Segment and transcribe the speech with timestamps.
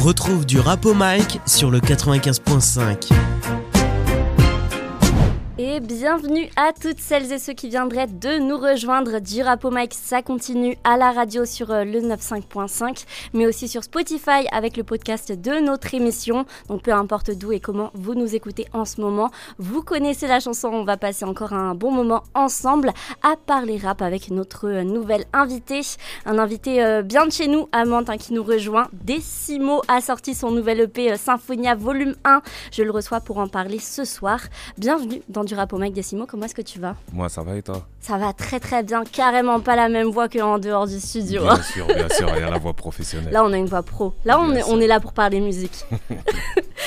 [0.00, 3.10] Retrouve du rap au mic sur le 95.5.
[5.80, 9.94] Bienvenue à toutes celles et ceux qui viendraient de nous rejoindre du Rapo Mike.
[9.94, 14.84] Ça continue à la radio sur euh, le 95.5, mais aussi sur Spotify avec le
[14.84, 16.44] podcast de notre émission.
[16.68, 20.38] Donc peu importe d'où et comment vous nous écoutez en ce moment, vous connaissez la
[20.38, 20.68] chanson.
[20.68, 22.92] On va passer encore un bon moment ensemble
[23.22, 25.80] à parler rap avec notre euh, nouvelle invité.
[26.26, 28.88] Un invité euh, bien de chez nous, Amante, hein, qui nous rejoint.
[28.92, 32.42] Décimo a sorti son nouvel EP Symphonia Volume 1.
[32.70, 34.40] Je le reçois pour en parler ce soir.
[34.76, 36.96] Bienvenue dans du rap au Mike Décimo, comment est-ce que tu vas?
[37.12, 37.86] Moi, ça va et toi?
[38.00, 41.42] Ça va très très bien, carrément pas la même voix qu'en dehors du studio.
[41.42, 43.32] Bien sûr, bien sûr, il y a la voix professionnelle.
[43.32, 44.14] Là, on a une voix pro.
[44.24, 45.84] Là, on est, on est, là pour parler musique.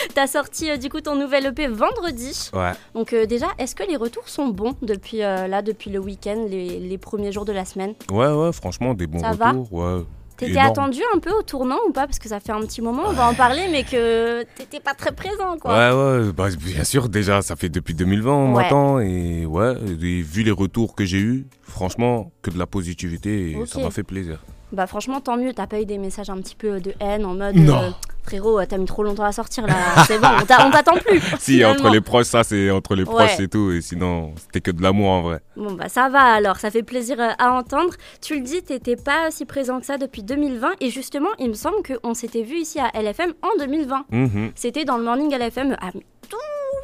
[0.16, 2.50] T'as sorti euh, du coup ton nouvel EP vendredi.
[2.54, 2.72] Ouais.
[2.94, 6.46] Donc euh, déjà, est-ce que les retours sont bons depuis euh, là, depuis le week-end,
[6.50, 7.94] les, les, premiers jours de la semaine?
[8.12, 9.68] Ouais, ouais, franchement, des bons ça retours.
[9.72, 10.04] Va ouais.
[10.48, 12.06] T'étais attendu un peu au tournant ou pas?
[12.06, 14.94] Parce que ça fait un petit moment, on va en parler, mais que t'étais pas
[14.94, 15.72] très présent, quoi.
[15.92, 18.64] Ouais, ouais, bah, bien sûr, déjà, ça fait depuis 2020, on Ouais.
[18.64, 19.00] m'attend.
[19.00, 23.66] Et ouais, et vu les retours que j'ai eus, franchement, que de la positivité, et
[23.66, 24.44] ça m'a fait plaisir.
[24.72, 27.36] Bah franchement, tant mieux, t'as pas eu des messages un petit peu de haine en
[27.36, 27.56] mode...
[27.56, 27.76] Non.
[27.78, 27.90] euh,
[28.24, 29.76] frérot, t'as mis trop longtemps à sortir là,
[30.08, 31.20] c'est bon, on t'a- on t'attend plus.
[31.40, 31.74] Si, finalement.
[31.74, 33.10] entre les proches, ça, c'est entre les Ouais.
[33.28, 33.72] proches et tout.
[33.72, 35.40] Et sinon, c'était que de l'amour en vrai.
[35.56, 37.94] Bon bah ça va alors, ça fait plaisir euh, à entendre.
[38.22, 41.54] Tu le dis, t'étais pas si présent que ça depuis 2020 et justement, il me
[41.54, 44.06] semble qu'on s'était vu ici à LFM en 2020.
[44.12, 44.52] Mhm.
[44.56, 46.38] C'était dans le morning LFM, à tout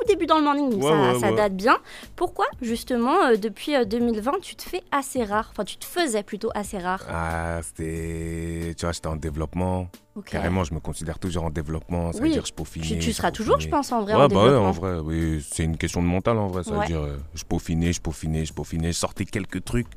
[0.08, 1.36] début dans le morning, donc Ouais, ça, ouais, ça ouais.
[1.36, 1.78] date bien.
[2.16, 6.24] Pourquoi justement euh, depuis euh, 2020 tu te fais assez rare, enfin tu te faisais
[6.24, 8.74] plutôt assez rare Ah, c'était.
[8.78, 9.88] Tu vois, j'étais en développement.
[10.16, 10.26] Ok.
[10.32, 12.12] Carrément, je me considère toujours en développement.
[12.12, 12.30] Ça Oui.
[12.30, 12.86] veut dire, je peaufinais.
[12.86, 15.46] Tu, tu seras toujours, je pense, en vrai, Ouais, en bah ouais, en vrai, oui,
[15.50, 16.64] c'est une question de mental en vrai.
[16.64, 19.88] Ça veut dire, euh, je peaufinais, je peaufinais, je peaufinais, je sortais quelques trucs,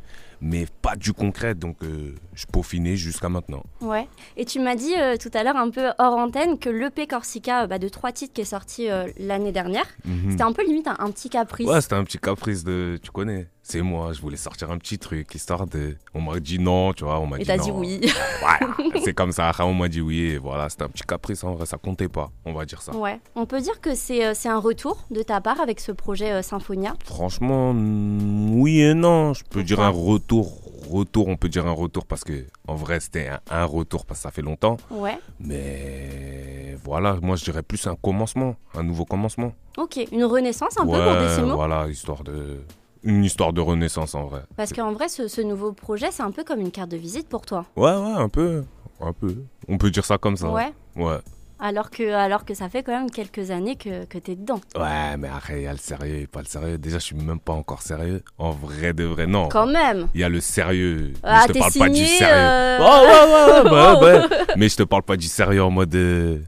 [0.42, 3.62] mais pas du concret, donc euh, je peaufinais jusqu'à maintenant.
[3.80, 4.08] Ouais.
[4.36, 7.62] Et tu m'as dit euh, tout à l'heure, un peu hors antenne, que l'EP Corsica
[7.62, 10.32] euh, bah, de trois titres qui est sorti l'année dernière, Mhm.
[10.32, 11.66] c'était un peu limite un, un petit caprice.
[11.68, 14.98] Ouais, c'était un petit caprice de, tu connais, c'est moi, je voulais sortir un petit
[14.98, 17.64] truc, histoire de, on m'a dit non, tu vois, on m'a et dit t'as non.
[17.64, 18.00] dit oui.
[18.40, 18.74] Voilà,
[19.04, 21.64] c'est comme ça, on m'a dit oui, et voilà, c'était un petit caprice en vrai,
[21.66, 22.94] ça comptait pas, on va dire ça.
[22.96, 25.92] Ouais, on peut dire que c'est euh, c'est un retour de ta part avec ce
[25.92, 26.94] projet euh, Symphonia?
[27.04, 29.32] Franchement, oui et non.
[29.34, 30.58] Je peux dire un retour.
[30.90, 34.18] Retour, on peut dire un retour parce que en vrai c'était un, un retour parce
[34.18, 34.76] que ça fait longtemps.
[34.90, 35.16] Ouais.
[35.40, 39.52] Mais voilà, moi je dirais plus un commencement, un nouveau commencement.
[39.78, 41.54] Ok, une renaissance un peu ouais, pour Décimo.
[41.54, 42.58] voilà, histoire de
[43.04, 44.42] une histoire de renaissance en vrai.
[44.56, 47.28] Parce qu'en vrai, ce, ce nouveau projet, c'est un peu comme une carte de visite
[47.28, 47.64] pour toi.
[47.76, 48.64] Ouais, ouais, un peu,
[49.00, 49.34] un peu.
[49.68, 50.48] On peut dire ça comme ça.
[50.50, 50.72] Ouais.
[50.96, 51.18] Ouais.
[51.64, 54.60] Alors que, alors que ça fait quand même quelques années que, que t'es dedans.
[54.76, 56.76] Ouais, mais après il y a le sérieux et pas le sérieux.
[56.76, 58.20] Déjà, je suis même pas encore sérieux.
[58.36, 59.48] En vrai de vrai, non.
[59.48, 60.08] Quand même.
[60.12, 61.12] Il y a le sérieux.
[61.14, 62.34] mais Ah, je te parle pas du sérieux.
[62.34, 64.04] euh, Ouais, ouais, ouais, ouais, bah, Oh.
[64.04, 64.54] ouais.
[64.56, 65.94] Mais je te parle pas du sérieux en mode.
[65.94, 66.38] euh,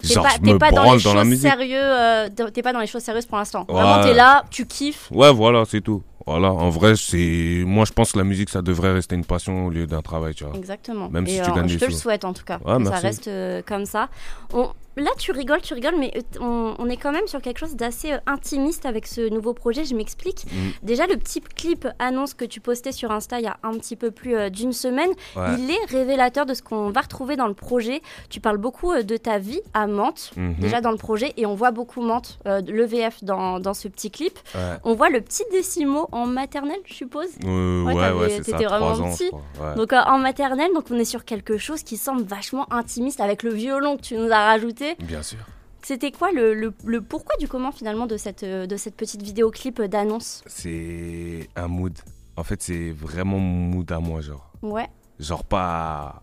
[0.00, 1.50] T'es pas, je t'es me pas dans les dans, la choses musique.
[1.50, 3.64] sérieux, euh, t'es pas dans les choses sérieuses pour l'instant.
[3.68, 4.02] Vraiment, Ouais.
[4.04, 5.08] t'es là, tu kiffes.
[5.10, 6.02] Ouais, voilà, c'est tout.
[6.26, 7.62] Voilà, en vrai, c'est.
[7.66, 10.34] Moi, je pense que la musique, ça devrait rester une passion au lieu d'un travail,
[10.34, 10.54] tu vois.
[10.56, 11.08] Exactement.
[11.08, 12.58] Même Et si tu euh, gagnes je te le souhaite en tout cas.
[12.64, 14.08] Ouais, que ça reste euh, comme ça.
[14.52, 17.58] On- Là, tu rigoles, tu rigoles, mais euh, on, on est quand même sur quelque
[17.58, 19.84] chose d'assez euh, intimiste avec ce nouveau projet.
[19.84, 20.44] Je m'explique.
[20.46, 20.68] Mm.
[20.82, 23.96] Déjà, le petit clip annonce que tu postais sur Insta il y a un petit
[23.96, 25.54] peu plus euh, d'une semaine, Ouais.
[25.58, 28.02] il est révélateur de ce qu'on va retrouver dans le projet.
[28.28, 30.54] Tu parles beaucoup euh, de ta vie à Mantes, Mhm.
[30.58, 33.88] déjà dans le projet, et on voit beaucoup Mantes, euh, le VF dans, dans ce
[33.88, 34.38] petit clip.
[34.54, 37.28] Ouais, On voit le petit décimo en maternelle, je suppose.
[37.44, 38.56] Ouais, ouais, ouais, c'est ça.
[38.56, 39.30] vraiment ans, petit.
[39.76, 43.50] Donc en maternelle, donc on est sur quelque chose qui semble vachement intimiste avec le
[43.52, 44.87] violon que tu nous as rajouté.
[44.98, 45.38] Bien sûr.
[45.82, 49.80] C'était quoi le, le- le pourquoi du comment finalement de cette, de cette petite vidéoclip
[49.82, 50.42] d'annonce?
[50.46, 51.96] C'est un mood.
[52.36, 54.52] En fait, c'est vraiment mon mood à moi, genre.
[54.62, 54.86] Ouais,
[55.18, 56.22] Genre, pas.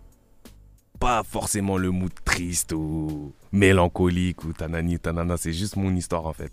[1.00, 5.36] Pas forcément le mood triste ou mélancolique ou tanani, tanana.
[5.38, 6.52] C'est juste mon histoire, en fait.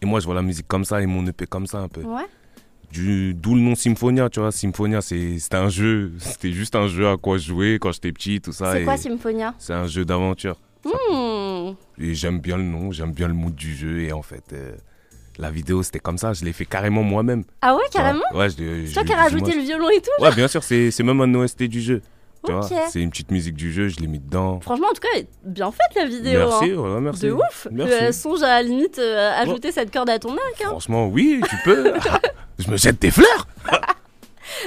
[0.00, 2.02] Et moi, je vois la musique comme ça et mon EP comme ça, un peu.
[2.02, 2.24] ouais.
[2.92, 4.52] D'où le nom Symphonia, tu vois.
[4.52, 6.12] Symphonia, c'était un jeu.
[6.18, 8.72] C'était juste un jeu à quoi jouer quand j'étais petit, tout ça.
[8.72, 9.52] C'est quoi Symphonia?
[9.58, 10.60] C'est un jeu d'aventure.
[10.84, 11.74] Hmm.
[11.98, 14.00] Et j'aime bien le nom, j'aime bien le mood du jeu.
[14.00, 14.72] Et en fait, euh,
[15.38, 16.32] la vidéo, c'était comme ça.
[16.32, 17.44] Je l'ai fait carrément moi-même.
[17.62, 20.22] Ah ouais, carrément Ouais, je l'ai- C'est toi qui as rajouté le violon et tout
[20.22, 22.02] Ouais, bien sûr, c'est c'est même un OST du jeu.
[22.46, 22.66] Tu Ok.
[22.68, 24.60] vois, c'est une petite musique du jeu, je l'ai mis dedans.
[24.60, 26.40] Franchement, en tout cas, bien faite la vidéo.
[26.46, 26.76] Merci, hein.
[26.78, 27.22] ouais, merci.
[27.22, 27.92] De ouf Merci.
[27.94, 30.60] Euh, Songe à la limite euh, ajouter cette corde à ton arc.
[30.62, 30.68] hein.
[30.68, 31.94] Franchement, oui, tu peux.
[32.58, 33.46] je me jette des fleurs.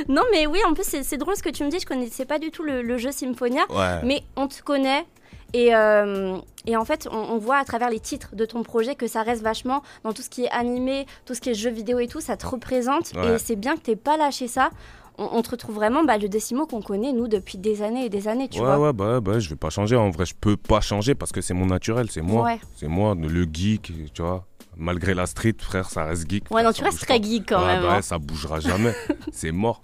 [0.10, 2.26] Non mais oui, en plus c'est c'est drôle ce que tu me dis, je connaissais
[2.26, 3.62] pas du tout le, le jeu Symphonia.
[3.70, 4.02] Ouais.
[4.04, 5.06] Mais on te connaît
[5.54, 8.96] et, euh, et en fait, on, on voit à travers les titres de ton projet
[8.96, 11.70] que ça reste vachement dans tout ce qui est animé, tout ce qui est jeux
[11.72, 13.14] vidéo et tout, ça te représente.
[13.16, 13.36] Ouais.
[13.36, 14.70] Et c'est bien que t'aies pas lâché ça.
[15.18, 18.10] on, on te retrouve vraiment bah, le Décimo qu'on connaît, nous, depuis des années et
[18.10, 18.80] des années, tu ouais, vois.
[18.80, 19.96] ouais, bah, bah, je vais pas changer.
[19.96, 22.44] En vrai, je peux pas changer parce que c'est mon naturel, c'est moi.
[22.44, 22.60] Ouais.
[22.76, 24.46] C'est moi, le geek, tu vois.
[24.80, 26.44] Malgré la street, frère, ça reste geek.
[26.52, 27.82] Ouais, frère, non, tu restes très geek quand Ouais, même.
[27.82, 28.02] bah, hein.
[28.04, 28.94] ça bougera jamais.
[29.32, 29.82] c'est mort.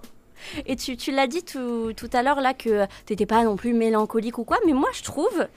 [0.66, 3.74] Et tu, tu l'as dit tout, tout à l'heure là que t'étais pas non plus
[3.74, 5.48] mélancolique ou quoi, mais moi je trouve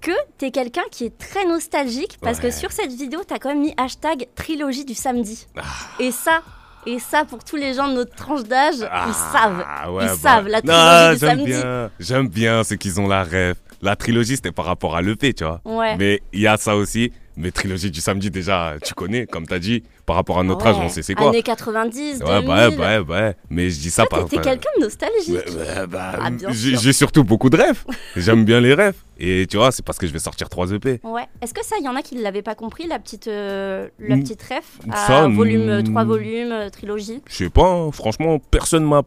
[0.00, 3.60] que t'es quelqu'un qui est très nostalgique parce que sur cette vidéo t'as quand même
[3.62, 5.46] mis hashtag trilogie du samedi.
[5.56, 5.62] Ah.
[5.98, 6.42] Et ça,
[6.86, 9.64] et ça pour tous les gens de notre tranche d'âge, ils savent.
[9.66, 10.14] Ah, ouais, Ils bah.
[10.16, 11.46] savent, la Non, trilogie du j'aime samedi.
[11.52, 11.90] bien.
[12.00, 13.56] J'aime bien ceux qui ont la rêve.
[13.80, 15.60] La trilogie, c'était par rapport à l'EP, tu vois.
[15.64, 15.96] Ouais.
[15.98, 17.12] Mais il y a ça aussi.
[17.36, 19.82] Mais trilogie du samedi, déjà, tu connais, comme t'as dit.
[20.06, 20.70] Par rapport à notre Ouais.
[20.72, 21.30] âge, on sait c'est quoi.
[21.30, 22.48] Années 90, Ouais, 2000.
[22.50, 23.36] ouais, ouais, ouais.
[23.48, 25.88] Mais je dis ça Toi, par t'es- quelqu'un de nostalgique.
[25.88, 27.82] Bah, Ah, j'ai surtout beaucoup de rêves.
[28.16, 28.96] J'aime bien les rêves.
[29.18, 31.00] Et tu vois, c'est parce que je vais sortir 3 EP.
[31.04, 31.22] Ouais.
[31.40, 33.88] Est-ce que ça, il y en a qui ne l'avaient pas compris, la petite, euh,
[33.98, 35.84] la petite ref à Ça, volume, mm.
[35.84, 37.22] 3 volumes, euh, trilogie?
[37.26, 39.02] Je sais pas, hein, franchement, personne m'a.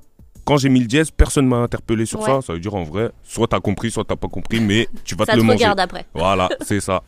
[0.45, 2.25] Quand j'ai mis le dièse, personne m'a interpellé sur Ouais.
[2.25, 2.39] ça.
[2.41, 5.25] Ça veut dire en vrai, soit t'as compris, soit t'as pas compris, mais tu vas
[5.25, 5.57] Ça te te le manger.
[5.57, 6.05] regarde après.
[6.15, 7.03] Voilà, c'est ça.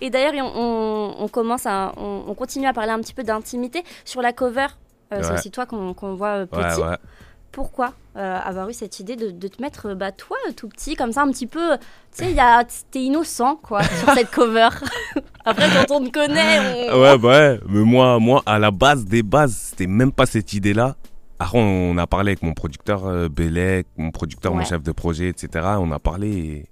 [0.00, 3.22] Et d'ailleurs, on, on- on commence à, on, on continue à parler un petit peu
[3.22, 4.66] d'intimité sur la cover.
[5.12, 6.80] euh, C'est aussi toi qu'on voit euh, Ouais, petit.
[6.80, 6.96] ouais.
[7.50, 11.12] Pourquoi euh, avoir eu cette idée de, de te mettre, bah, toi, tout petit, comme
[11.12, 11.76] ça, un petit peu.
[12.16, 12.34] Tu sais,
[12.90, 14.70] t'es innocent, quoi, sur cette cover.
[15.44, 16.98] Après, quand on te connaît, on.
[17.02, 17.60] Ouais, bah ouais.
[17.68, 20.96] Mais moi, moi, à la base des bases, c'était même pas cette idée-là.
[21.38, 25.28] Après, on a parlé avec mon producteur euh, Bellec, mon producteur, mon chef de projet,
[25.28, 25.66] etc.
[25.78, 26.66] On a parlé et,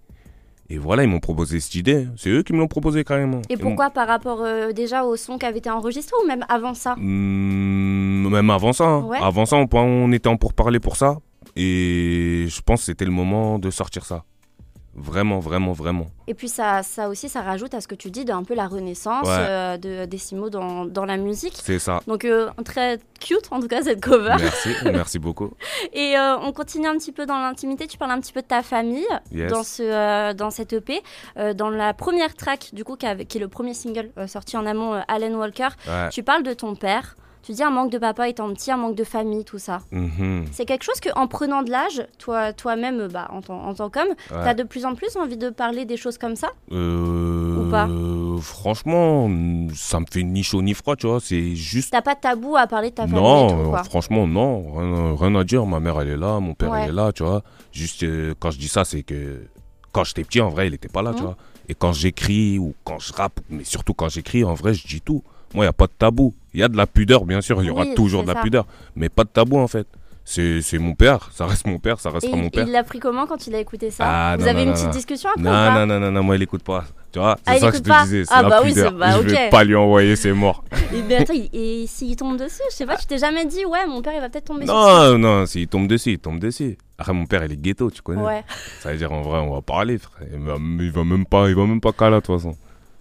[0.73, 2.07] et voilà, ils m'ont proposé cette idée.
[2.17, 3.43] C'est eux qui me l'ont proposé carrément.
[3.51, 6.75] Et pourquoi par rapport euh, déjà au son qui avait été enregistré ou même avant
[6.75, 6.95] ça?
[6.97, 8.85] Hmm, même avant ça.
[8.85, 9.03] hein.
[9.03, 9.19] Ouais.
[9.21, 11.19] Avant ça, on, on était en pour parler pour ça.
[11.57, 14.25] Et je pense que c'était le moment de sortir ça.
[14.95, 16.07] Vraiment, vraiment, vraiment.
[16.27, 18.67] Et puis ça, ça aussi, ça rajoute à ce que tu dis d'un peu la
[18.67, 19.37] renaissance Ouais.
[19.39, 21.57] euh, de Décimo dans, dans la musique.
[21.63, 22.01] C'est ça.
[22.09, 24.35] Donc euh, très cute en tout cas cette cover.
[24.39, 25.53] Merci, merci beaucoup.
[25.93, 27.87] Et euh, on continue un petit peu dans l'intimité.
[27.87, 29.51] Tu parles un petit peu de ta famille Yes.
[29.53, 31.01] dans ce euh, dans cette EP,
[31.55, 35.33] dans la première track du coup qui, est le premier single sorti en amont, Alan
[35.35, 35.69] Walker.
[35.87, 36.09] Ouais.
[36.11, 37.17] Tu parles de ton père.
[37.43, 39.81] Tu dis un manque de papa étant petit, un manque de famille, tout ça.
[39.93, 40.45] Mhm.
[40.53, 43.89] C'est quelque chose que en prenant de l'âge, toi toi-même, bah, en, tant- en tant
[43.89, 44.45] qu'homme, Ouais.
[44.45, 46.49] t'as de plus en plus envie de parler des choses comme ça.
[46.71, 47.89] Euh, Ou pas
[48.43, 49.29] Franchement,
[49.75, 51.21] ça me fait ni chaud ni froid, tu vois.
[51.21, 51.91] C'est juste.
[51.93, 53.85] T'as pas de tabou à parler de ta famille Non, tout, quoi.
[53.85, 54.73] franchement, non.
[54.77, 55.65] Rien, rien à dire.
[55.67, 56.41] Ma mère, elle est là.
[56.41, 56.85] Mon père, Ouais.
[56.85, 57.43] il est là, tu vois.
[57.73, 59.43] Juste, euh, quand je dis ça, c'est que
[59.93, 61.27] quand j'étais petit, en vrai, il était pas là, tu Mhm.
[61.27, 61.37] vois.
[61.69, 65.01] Et quand j'écris ou quand je rappe, mais surtout quand j'écris, en vrai, je dis
[65.01, 65.23] tout.
[65.55, 66.35] Moi, il n'y a pas de tabou.
[66.55, 67.63] Il y a de la pudeur, bien sûr.
[67.63, 68.41] Il y aura Oui, toujours de la ça.
[68.43, 68.67] pudeur.
[68.97, 69.87] Mais pas de tabou, en fait.
[70.25, 71.31] C'est mon père.
[71.33, 71.99] Ça reste mon père.
[71.99, 72.67] Ça Et restera mon père.
[72.67, 74.69] il l'a pris comment quand il a écouté ça Ah, Vous non, avez non, une
[74.69, 76.85] non, petite discussion après ou Non, pas non, non, non, non, moi, il écoute pas.
[77.13, 78.25] Tu vois, c'est Ah, ça que je te pas disais.
[78.25, 78.91] C'est Ah, la bah oui, pudeur.
[78.93, 80.63] c'est- bah, je vais pas lui envoyer, c'est mort.
[80.95, 83.85] Et, mais attends, et s'il tombe dessus, je sais pas, tu t'es jamais dit, ouais,
[83.89, 86.79] mon père il va peut-être tomber sur Non, non, s'il tombe dessus, il tombe dessus.
[86.99, 88.21] Après, mon père, il est ghetto, tu connais.
[88.21, 88.27] ça.
[88.29, 88.45] Ouais.
[88.81, 90.29] Ça veut dire, en vrai, on va parler, frère.
[90.33, 92.57] Il va, il va même pas, il va même pas caler, de toute façon.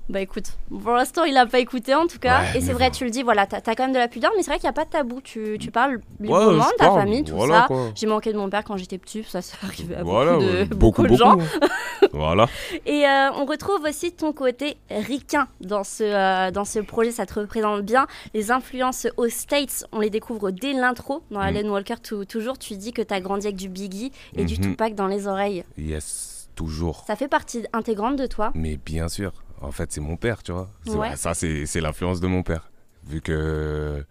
[0.10, 2.42] Bah écoute, pour l'instant il a pas écouté en tout cas.
[2.42, 2.96] Ouais, et c'est vrai, bon.
[2.96, 4.66] tu le dis, voilà, t'as as quand même de la pudeur, mais c'est vrai qu'il
[4.66, 5.22] n'y a pas de tabou.
[5.22, 7.76] Tu, tu parles Ouais, librement je de ta parle, famille, tout voilà, ça.
[7.94, 10.52] J'ai manqué de mon père quand j'étais petit, ça c'est arrivé à Voilà, beaucoup, de,
[10.58, 10.66] ouais.
[10.76, 11.38] beaucoup de gens.
[12.14, 12.48] voilà.
[12.88, 17.26] Et euh, on retrouve aussi ton côté ricain dans ce, euh, dans ce projet, ça
[17.26, 18.08] te représente bien.
[18.34, 21.22] Les influences aux States, on les découvre dès l'intro.
[21.32, 21.44] Dans Mm.
[21.58, 24.56] Alan Walker, tou- toujours, tu dis que tu as grandi avec du Biggie et du
[24.56, 24.62] Mhm.
[24.72, 25.64] Tupac dans les oreilles.
[25.78, 27.04] Yes, toujours.
[27.08, 28.52] Ça fait partie intégrante de toi.
[28.56, 30.70] Mais bien sûr, en fait, c'est mon père, tu vois.
[30.88, 31.16] Ouais.
[31.16, 32.72] Ça, c'est l'influence de mon père.
[33.06, 34.04] Vu que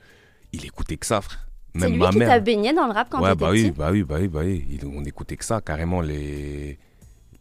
[0.52, 1.46] il écoutait que ça, frère.
[1.74, 2.28] Même lui ma qui mère.
[2.28, 4.40] t'a baigné dans le rap quand ouais, t'étais bah oui, bah oui, bah oui, bah
[4.42, 4.66] oui.
[4.70, 6.78] Il- on écoutait que ça, carrément les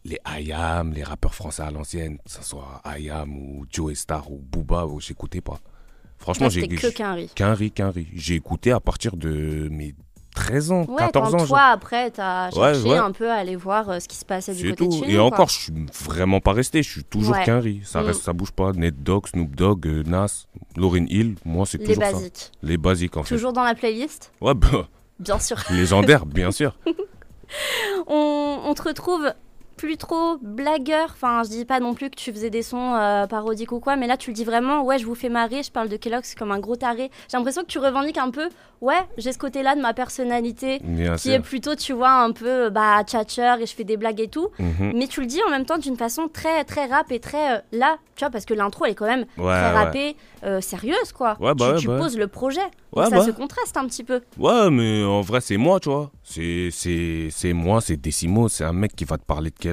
[0.04, 4.38] les IAM, les rappeurs français à l'ancienne, que ce soit IAM ou Joe Star ou
[4.38, 5.58] Booba, ou j'écoutais pas.
[6.18, 7.28] Franchement, j'ai que Quinry.
[7.70, 8.08] qu'un riz.
[8.14, 9.94] J'ai écouté à partir de mes
[10.38, 11.46] 13 ans, Ouais, 14 quand ans.
[11.46, 12.96] toi, après, t'as cherché ouais.
[12.96, 15.04] un peu à aller voir euh, ce qui se passait du côté de tout.
[15.04, 15.72] chez Et nous, encore, je suis
[16.06, 16.82] vraiment pas resté.
[16.82, 17.80] Je suis toujours qu'un riz.
[17.84, 18.06] Ça Mm.
[18.06, 18.72] reste, ça bouge pas.
[18.72, 21.34] Ned Dogg, Snoop Dogg, euh, Nas, Lauryn Hill.
[21.44, 22.12] Moi, c'est Les toujours ça.
[22.12, 22.50] basiques.
[22.62, 23.34] Les basiques, en fait.
[23.34, 25.56] Toujours dans la playlist Ouais, bah, Bien sûr.
[25.70, 26.76] légendaire, bien sûr.
[28.06, 29.32] on, on te retrouve
[29.78, 31.08] plus trop blagueur.
[31.14, 33.96] Enfin, je dis pas non plus que tu faisais des sons euh, parodiques ou quoi,
[33.96, 34.82] mais là tu le dis vraiment.
[34.82, 35.62] Ouais, je vous fais marrer.
[35.62, 37.10] Je parle de Kellogg's comme un gros taré.
[37.30, 38.48] J'ai l'impression que tu revendiques un peu.
[38.80, 42.70] Ouais, j'ai ce côté-là de ma personnalité Bien qui est plutôt, tu vois, un peu
[42.70, 44.48] bah tchatcheur et je fais des blagues et tout.
[44.58, 44.92] Mhm.
[44.94, 47.60] Mais tu le dis en même temps d'une façon très très rap et très euh,
[47.72, 49.70] là, tu vois, parce que l'intro elle est quand même Ouais, très ouais.
[49.72, 51.36] rappée, euh, sérieuse quoi.
[51.40, 52.00] Ouais, bah tu ouais, tu bah ouais.
[52.00, 52.60] poses le projet.
[52.60, 53.24] Donc Ouais, ça bah.
[53.24, 54.20] se contraste un petit peu.
[54.38, 56.10] Ouais, mais en vrai, c'est moi, tu vois.
[56.22, 58.48] C'est, c'est, c'est moi, c'est Décimo.
[58.48, 59.67] C'est un mec qui va te parler de Kellogg's.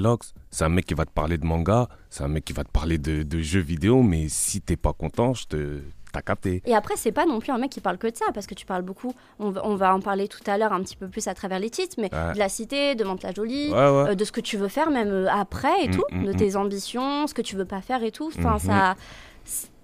[0.52, 1.88] C'est un mec qui va te parler de manga.
[2.10, 4.02] C'est un mec qui va te parler de, de jeux vidéo.
[4.04, 5.80] Mais si t'es pas content, je te
[6.14, 6.62] t'as capté.
[6.66, 8.54] Et après, c'est pas non plus un mec qui parle que de ça, parce que
[8.56, 11.10] tu parles beaucoup, on va, on va en parler tout à l'heure un petit peu
[11.10, 12.34] plus à travers les titres, mais Ouais.
[12.34, 14.10] de la cité, de Mantes-la-Jolie, Ouais, ouais.
[14.12, 16.32] euh, de ce que tu veux faire même euh, après et Mm, tout, mm, de
[16.32, 16.36] mm.
[16.38, 18.32] tes ambitions, ce que tu veux pas faire et tout.
[18.38, 18.96] Enfin, ça.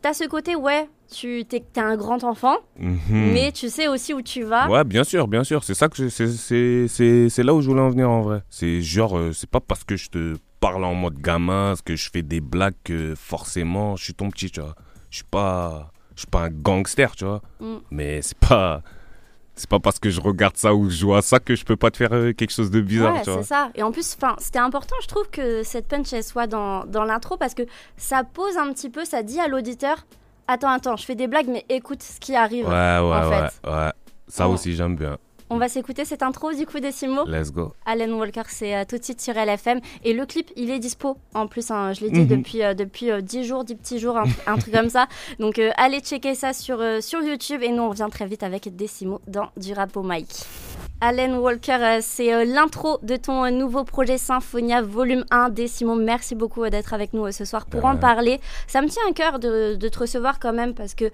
[0.02, 3.00] T'as ce côté, ouais, tu t'es, t'es un grand enfant, Mhm.
[3.34, 4.68] mais tu sais aussi où tu vas.
[4.70, 5.64] Ouais, bien sûr, bien sûr.
[5.64, 8.22] C'est ça que je- c'est- c'est c'est c'est là où je voulais en venir en
[8.22, 8.42] vrai.
[8.50, 12.10] C'est genre euh, c'est pas parce que je te parle en mode gamin, que je
[12.12, 14.76] fais des blagues que forcément je suis ton petit, tu vois.
[15.12, 17.42] Je suis pas je suis pas un gangster, tu vois.
[17.60, 17.76] Mm.
[17.92, 18.82] Mais c'est pas
[19.56, 21.76] c'est pas parce que je regarde ça ou je joue à ça que je peux
[21.76, 23.38] pas te faire euh, quelque chose de bizarre, ouais, vois.
[23.42, 23.70] c'est ça.
[23.76, 27.38] Et en plus, c'était important, je trouve, que cette punch elle soit dans, dans l'intro
[27.38, 27.64] parce que
[27.98, 30.06] ça pose un petit peu, ça dit à l'auditeur
[30.48, 32.66] Attends, attends, je fais des blagues, mais écoute ce qui arrive.
[32.66, 33.70] Ouais, ouais, en ouais, fait.
[33.70, 33.92] ouais.
[34.28, 35.18] Ça aussi j'aime bien.
[35.54, 36.92] On va s'écouter cette intro du coup des.
[37.28, 37.74] Let's go.
[37.86, 39.82] Alan Walker, c'est euh, tout de suite sur LFM.
[40.06, 41.18] Et le clip, il est dispo.
[41.34, 42.28] En plus, hein, je l'ai dit Mhm.
[42.28, 45.08] depuis, euh, depuis euh, 10 jours, 10 petits jours, un, un truc comme ça.
[45.40, 47.62] Donc euh, allez checker ça sur, euh, sur YouTube.
[47.64, 50.28] Et nous, on revient très vite avec Décimo dans du rap au mic.
[51.02, 55.50] Alan Walker, euh, c'est euh, l'intro de ton euh, nouveau projet Symphonia Volume 1.
[55.50, 58.40] Décimo, merci beaucoup euh, d'être avec nous euh, ce soir pour en parler.
[58.68, 61.06] Ça me tient à cœur de, de te recevoir quand même parce que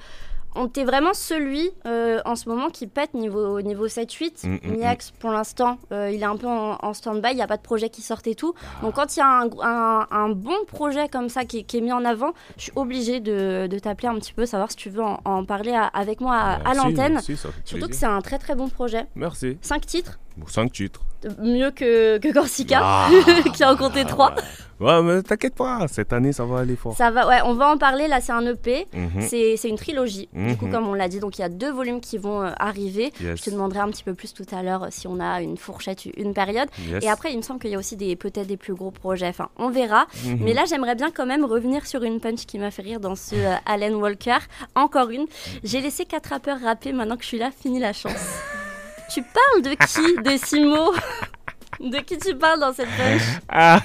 [0.56, 4.48] on t'es vraiment celui euh, en ce moment qui pète niveau, niveau 7-8.
[4.48, 4.77] Mm, mm, mm.
[4.77, 7.58] Miax, pour l'instant, euh, il est un peu en, en stand-by, il n'y a pas
[7.58, 8.54] de projet qui sort et tout.
[8.82, 11.82] Donc quand il y a un, un- un bon projet comme ça qui, qui est
[11.82, 14.89] mis en avant, je suis obligée de, de t'appeler un petit peu, savoir si tu
[14.89, 17.20] veux en, en parler à- avec moi à, à l'antenne.
[17.66, 19.06] Surtout que c'est un très très bon projet.
[19.16, 19.58] Merci.
[19.62, 21.01] Cinq titres, Cinq titres.
[21.39, 23.10] Mieux que, que Corsica, Ah,
[23.53, 24.34] qui en comptait trois.
[24.79, 26.96] Ouais, mais t'inquiète pas, cette année ça va aller fort.
[26.96, 28.07] Ça va, ouais, on va en parler.
[28.07, 28.86] Là, c'est un EP.
[28.93, 29.22] Mhm.
[29.22, 30.72] C'est c'est une trilogie, du coup, Mhm.
[30.72, 31.19] comme on l'a dit.
[31.19, 33.12] Donc, il y a deux volumes qui vont euh, arriver.
[33.19, 33.39] Yes.
[33.39, 35.57] Je te demanderai un petit peu plus tout à l'heure euh, si on a une
[35.57, 36.69] fourchette, une période.
[36.88, 37.03] Yes.
[37.03, 39.27] Et après, il me semble qu'il y a aussi des peut-être des plus gros projets.
[39.29, 40.05] Enfin, on verra.
[40.25, 40.41] Mhm.
[40.43, 43.15] Mais là, j'aimerais bien quand même revenir sur une punch qui m'a fait rire dans
[43.15, 44.38] ce euh, Alan Walker.
[44.75, 45.25] Encore une.
[45.63, 46.93] J'ai laissé quatre rappeurs rapper.
[46.93, 48.13] Maintenant que je suis là, fini la chance.
[49.09, 50.93] tu parles de qui De Simo
[51.79, 53.79] De qui tu parles dans cette punch Ah,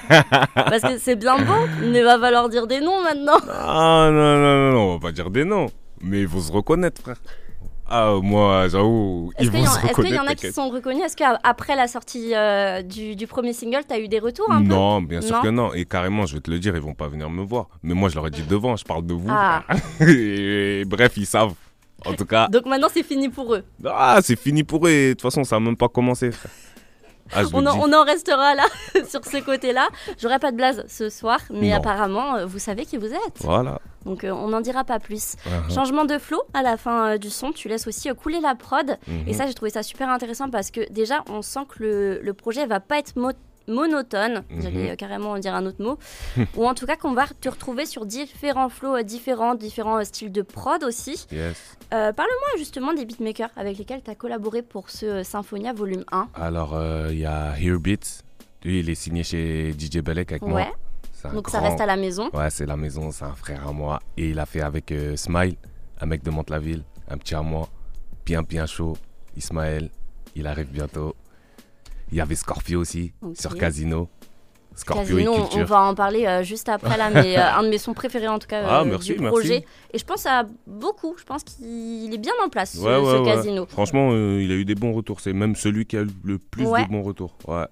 [0.55, 3.37] Parce que c'est bien beau, mais va falloir dire des noms maintenant.
[3.51, 5.67] Ah, non, non, non, non, on va pas dire des noms.
[6.01, 7.17] Mais il faut se reconnaître, frère.
[7.95, 10.25] Ah, moi, j'avoue, Est-ce ils qu'il y, vont en- se est-ce qu'il y reconnaître.
[10.25, 11.05] en a qui sont reconnus?
[11.05, 14.69] Est-ce qu'après la sortie euh, du, du premier single, t'as eu des retours un peu?
[14.69, 15.43] Non, bien sûr Non?
[15.43, 15.75] que non.
[15.75, 17.67] Et carrément, je vais te le dire, ils vont pas venir me voir.
[17.83, 19.29] Mais moi, je leur ai dit devant, je parle de vous.
[19.29, 19.65] Ah.
[20.09, 21.53] Et bref, ils savent.
[22.07, 23.65] En tout cas, Donc maintenant, c'est fini pour eux.
[23.87, 24.91] ah, c'est fini pour eux.
[24.91, 26.31] De toute façon, ça n'a même pas commencé.
[27.35, 27.79] Ah, On en, dis.
[27.83, 28.65] on en restera là,
[29.09, 29.89] sur ce côté-là.
[30.21, 31.77] J'aurai pas de blase ce soir, mais Non.
[31.77, 33.39] apparemment, euh, vous savez qui vous êtes.
[33.41, 33.79] Voilà.
[34.05, 35.37] Donc euh, on n'en dira pas plus.
[35.47, 35.75] Uh-huh.
[35.75, 38.55] Changement de flow à la fin euh, du son, tu laisses aussi euh, couler la
[38.55, 38.99] prod.
[39.27, 42.35] Et ça, j'ai trouvé ça super intéressant parce que déjà, on sent que le, le
[42.35, 43.17] projet va pas être
[43.69, 44.63] mo- monotone, Mhm.
[44.63, 45.99] j'allais euh, carrément dire un autre mot,
[46.57, 50.05] ou en tout cas qu'on va te retrouver sur différents flows euh, différents, différents euh,
[50.05, 51.27] styles de prod aussi.
[51.33, 51.57] Yes.
[51.93, 56.29] Euh, Parle-moi justement des beatmakers avec lesquels tu as collaboré pour ce Symphonia volume 1.
[56.35, 58.23] Alors, euh, il y a Hearbeats.
[58.65, 60.61] Lui, il est signé chez DJ Belek avec moi.
[60.61, 62.31] Ouais, donc ça reste à la maison.
[62.33, 64.01] Ouais, c'est la maison, c'est un frère à moi.
[64.17, 65.57] Et il a fait avec euh, Smile,
[66.01, 67.69] un mec de Mantes-la-Ville, un petit à moi,
[68.25, 68.97] bien bien chaud.
[69.37, 69.91] Ismaël,
[70.37, 71.15] il arrive bientôt.
[72.13, 74.09] Il y avait Scorpio aussi, sur Casino.
[74.75, 75.67] Scorpio Casino, et on- on Culture.
[75.67, 78.39] va en parler euh, juste après là, mais euh, un de mes sons préférés en
[78.39, 79.31] tout cas Ah, euh, merci, du merci.
[79.39, 79.65] projet.
[79.93, 83.05] Et je pense à beaucoup, je pense qu'il est bien en place ce, Ouais, ouais,
[83.13, 83.25] ce ouais.
[83.27, 83.67] casino.
[83.67, 85.21] Franchement, il a eu des bons retours.
[85.21, 87.35] C'est même celui qui a eu le plus de bons retours.
[87.49, 87.65] Ouais.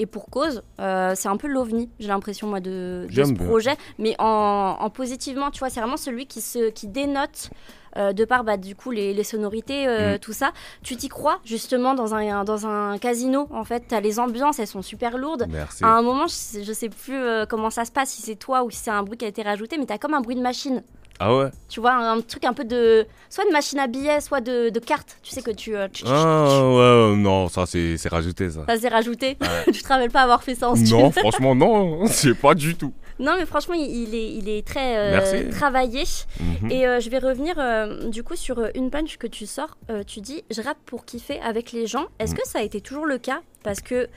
[0.00, 3.32] Et pour cause, euh, c'est un peu l'ovni, j'ai l'impression moi de, de J'aime ce
[3.32, 3.46] bien.
[3.46, 7.50] projet, mais en, en positivement, tu vois, c'est vraiment celui qui, se, qui dénote.
[7.98, 10.18] Euh, de par bah, du coup les, les sonorités, euh, Mm.
[10.20, 10.52] tout ça,
[10.82, 14.66] tu t'y crois justement dans un, dans un casino en fait, t'as les ambiances, elles
[14.66, 15.84] sont super lourdes, Merci.
[15.84, 18.36] À un moment, je sais, je sais plus euh, comment ça se passe, si c'est
[18.36, 20.36] toi ou si c'est un bruit qui a été rajouté, mais t'as comme un bruit
[20.36, 20.82] de machine.
[21.20, 21.48] Ah ouais?
[21.68, 23.04] Tu vois, un, un truc un peu de.
[23.28, 25.16] Soit de machine à billets, soit de, de cartes.
[25.24, 25.74] Tu sais que tu.
[25.76, 28.60] euh, tch, tch, tch, Ah ouais, non, ça c'est c'est rajouté ça.
[28.68, 29.36] Ça s'est rajouté.
[29.72, 30.96] tu te rappelles pas avoir fait ça en studio?
[31.00, 32.92] Non, franchement, non, c'est pas du tout.
[33.18, 36.04] Non, mais franchement, il, est, il est très euh, travaillé.
[36.40, 36.70] Mhm.
[36.70, 39.76] Et euh, je vais revenir euh, du coup sur une punch que tu sors.
[40.06, 42.06] Tu dis Je rappe pour kiffer avec les gens.
[42.18, 42.36] Est-ce Mm.
[42.36, 43.40] que ça a été toujours le cas?
[43.64, 44.08] Parce que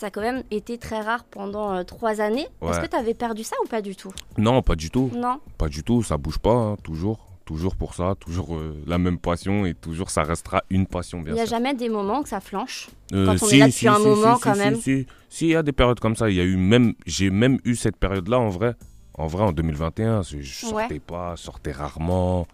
[0.00, 2.46] ça a quand même été très rare pendant euh, trois années.
[2.62, 4.12] Est-ce que tu avais perdu ça ou pas du tout?
[4.36, 5.10] Non, pas du tout.
[5.14, 7.18] Non Pas du tout, ça bouge pas, hein, toujours.
[7.48, 11.24] Toujours pour ça, toujours euh, la même passion et toujours ça restera une passion, Il
[11.24, 11.56] bien n'y a sûr.
[11.56, 12.90] jamais des moments que ça flanche.
[13.14, 14.74] Euh, quand on est là depuis un moment, quand si, même.
[14.74, 16.28] Si, si, Si, il y a des périodes comme ça.
[16.28, 18.74] Il y a eu même, j'ai même eu cette période-là en vrai.
[19.14, 20.72] En vrai, en 2021, je je Ouais.
[20.82, 22.46] sortais pas, sortais rarement.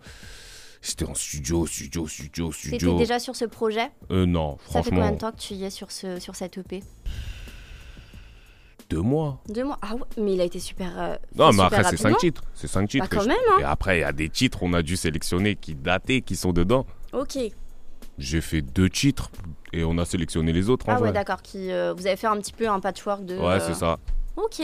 [0.80, 2.96] J'étais en studio, studio, studio, C'était studio.
[2.96, 3.88] déjà sur ce projet?
[4.12, 5.16] Euh, non, Ça fait combien franchement.
[5.16, 6.84] de temps que tu y es sur, ce, sur cette EP
[8.90, 9.40] deux mois.
[9.48, 9.78] Deux mois.
[9.82, 10.92] Ah ouais, mais il a été super.
[10.98, 12.42] euh, Non, mais après, c'est cinq titres.
[12.54, 13.06] C'est cinq titres.
[13.10, 13.60] Bah, quand même, hein.
[13.60, 16.52] Et après, il y a des titres, on a dû sélectionner qui dataient, qui sont
[16.52, 16.86] dedans.
[17.12, 17.38] Ok.
[18.18, 19.30] J'ai fait deux titres
[19.72, 21.12] et on a sélectionné les autres en Ah ouais, vrai.
[21.12, 21.42] d'accord.
[21.42, 23.36] Qui, euh, vous avez fait un petit peu un patchwork de.
[23.36, 23.98] Ouais, euh, c'est ça.
[24.36, 24.62] Ok.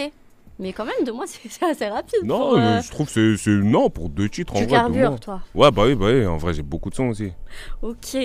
[0.60, 2.20] Mais quand même, deux mois, c'est assez rapide.
[2.22, 3.50] Non, pour, euh, je trouve que c'est-.
[3.50, 4.76] Non, pour deux titres en Tu vrai.
[4.76, 5.18] deux carbures, mois.
[5.18, 5.40] toi.
[5.54, 7.32] Ouais, bah oui, bah oui, en vrai, j'ai beaucoup de sons aussi.
[7.82, 8.16] Ok.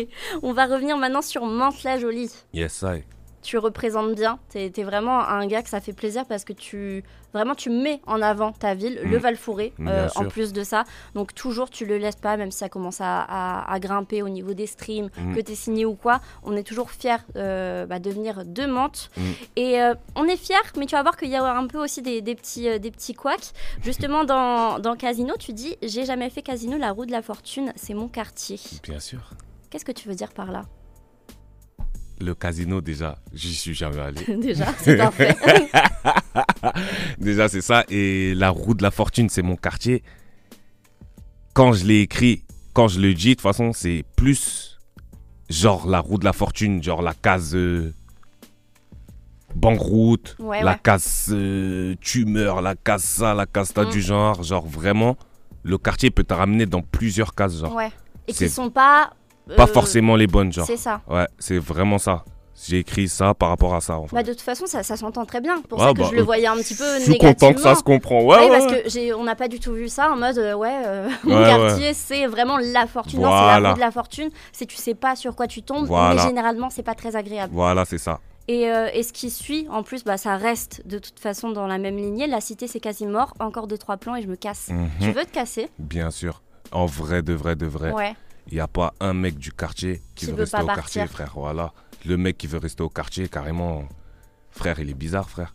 [0.43, 2.29] On va revenir maintenant sur Mante la Jolie.
[2.53, 3.03] Yes, I.
[3.45, 4.39] Tu représentes bien.
[4.49, 8.01] T'es es vraiment un gars que ça fait plaisir parce que tu vraiment tu mets
[8.07, 9.21] en avant ta ville, le Mm.
[9.21, 10.83] Val Bien euh, en plus de ça.
[11.13, 14.29] Donc toujours tu le laisses pas, même si ça commence à, à- à grimper au
[14.29, 15.35] niveau des streams, Mm.
[15.35, 16.21] que t'es signé ou quoi.
[16.43, 19.11] On est toujours fiers euh, bah, de venir de Mantes.
[19.15, 19.21] Mm.
[19.57, 22.01] Et euh, on est fiers, mais tu vas voir qu'il y a un peu aussi
[22.01, 23.51] des, des petits des petits couacs.
[23.83, 27.73] Justement dans, dans Casino, tu dis j'ai jamais fait Casino, la roue de la fortune,
[27.75, 28.59] c'est mon quartier.
[28.83, 29.19] Bien sûr.
[29.69, 30.63] Qu'est-ce que tu veux dire par là?
[32.21, 34.21] Le casino, déjà, j'y suis jamais allé.
[34.41, 35.35] Déjà, c'est un fait.
[37.19, 37.83] Déjà, c'est ça.
[37.89, 40.01] Et la roue de la fortune, c'est mon quartier.
[41.53, 42.43] Quand je l'ai écrit,
[42.73, 44.79] quand je le dis, de toute façon, c'est plus
[45.49, 47.93] genre la roue de la fortune, genre la case euh,
[49.55, 50.79] banqueroute, Ouais, la ouais.
[50.83, 53.89] case euh, tumeur, la case ça, la case ça Mm.
[53.89, 54.43] du genre.
[54.43, 55.17] Genre vraiment,
[55.63, 57.75] le quartier peut te ramener dans plusieurs cases, genre.
[57.75, 57.91] Ouais.
[58.27, 59.11] Et qui sont pas.
[59.55, 60.65] Pas euh, forcément les bonnes, genre.
[60.65, 61.01] C'est ça.
[61.09, 62.23] Ouais, c'est vraiment ça.
[62.67, 64.15] J'ai écrit ça par rapport à ça, en fait.
[64.15, 65.61] Bah, de toute façon, ça, ça s'entend très bien.
[65.61, 67.49] Pour Ouais, ça que bah, je le euh, voyais un petit peu Je suis négativement.
[67.49, 68.21] content que ça se comprend.
[68.23, 70.53] Ouais, ouais, parce que j'ai, on n'a pas du tout vu ça en mode euh,
[70.53, 73.19] ouais, euh, mon quartier c'est vraiment la fortune.
[73.19, 73.69] Non, c'est la Voilà.
[73.71, 74.29] roue de la fortune.
[74.53, 76.15] C'est tu sais pas sur quoi tu tombes, Voilà.
[76.15, 77.51] mais généralement c'est pas très agréable.
[77.53, 78.21] Voilà, c'est ça.
[78.47, 81.67] Et, euh, et ce qui suit, en plus, bah, ça reste de toute façon dans
[81.67, 82.25] la même lignée.
[82.27, 83.33] La cité c'est quasi mort.
[83.41, 84.69] Encore deux trois plans et je me casse.
[84.69, 84.89] Mhm.
[85.01, 85.67] Tu veux te casser?
[85.77, 86.41] Bien sûr.
[86.71, 87.91] En vrai, de vrai, de vrai.
[87.91, 88.13] Ouais.
[88.47, 91.31] Il n'y a pas un mec du quartier qui, Qui veut rester au quartier, frère.
[91.35, 91.73] Voilà.
[92.05, 93.87] Le mec qui veut rester au quartier, carrément,
[94.51, 95.53] frère, il est bizarre, frère.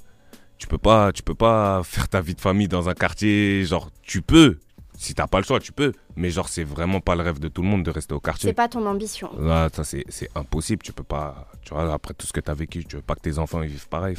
[0.59, 3.64] Tu peux pas, tu peux pas faire ta vie de famille dans un quartier.
[3.64, 4.59] Genre, tu peux.
[4.99, 5.92] Si t'as pas le choix, tu peux.
[6.16, 8.23] Mais genre, c'est vraiment pas le rêve de tout le monde de rester au C'est
[8.23, 8.52] quartier.
[8.52, 9.30] pas ton ambition.
[9.38, 10.82] Là, ça, c'est c'est impossible.
[10.82, 11.47] Tu peux pas.
[11.62, 13.68] Tu vois, après tout ce que t'as vécu, tu veux pas que tes enfants ils
[13.70, 14.16] vivent pareil.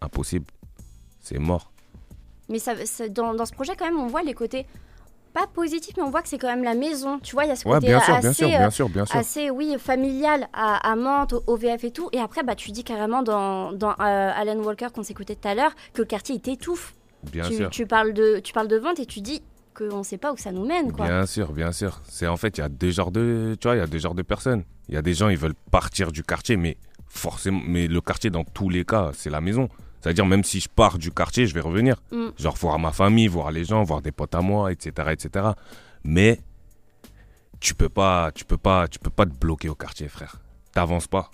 [0.00, 0.44] Impossible.
[1.20, 1.72] C'est mort.
[2.48, 4.66] Mais ça, ça- dans, dans ce projet, quand même, on voit les côtés
[5.32, 7.18] pas positifs, mais on voit que c'est quand même la maison.
[7.20, 8.70] Tu vois, il y a ce Ouais, côté bien sûr, assez, bien sûr, euh, bien
[8.70, 9.16] sûr, bien sûr.
[9.16, 12.08] assez, oui, familial à, à Mantes, au OVF et tout.
[12.12, 13.94] Et après, bah, tu dis carrément dans, dans euh,
[14.34, 16.94] Alan Walker qu'on s'écoutait tout à l'heure que le quartier il t'étouffe.
[17.30, 17.70] Bien Tu, sûr.
[17.70, 19.42] tu parles de, tu parles de vente et tu dis
[19.74, 21.06] qu'on ne sait pas où ça nous mène, quoi.
[21.06, 22.00] Bien sûr, bien sûr.
[22.08, 23.98] C'est en fait, il y a deux genres de, tu vois, il y a deux
[23.98, 24.64] genres de personnes.
[24.88, 26.76] Il y a des gens, ils veulent partir du quartier, mais
[27.08, 29.68] forcément, mais le quartier, dans tous les cas, c'est la maison.
[30.00, 32.02] C'est-à-dire, même si je pars du quartier, je vais revenir.
[32.10, 32.28] Mm.
[32.38, 35.50] Genre, voir ma famille, voir les gens, voir des potes à moi, etc., etc.
[36.04, 36.40] Mais
[37.60, 40.40] tu peux pas, tu peux pas, tu peux pas te bloquer au quartier, frère.
[40.72, 41.30] T'avances pas.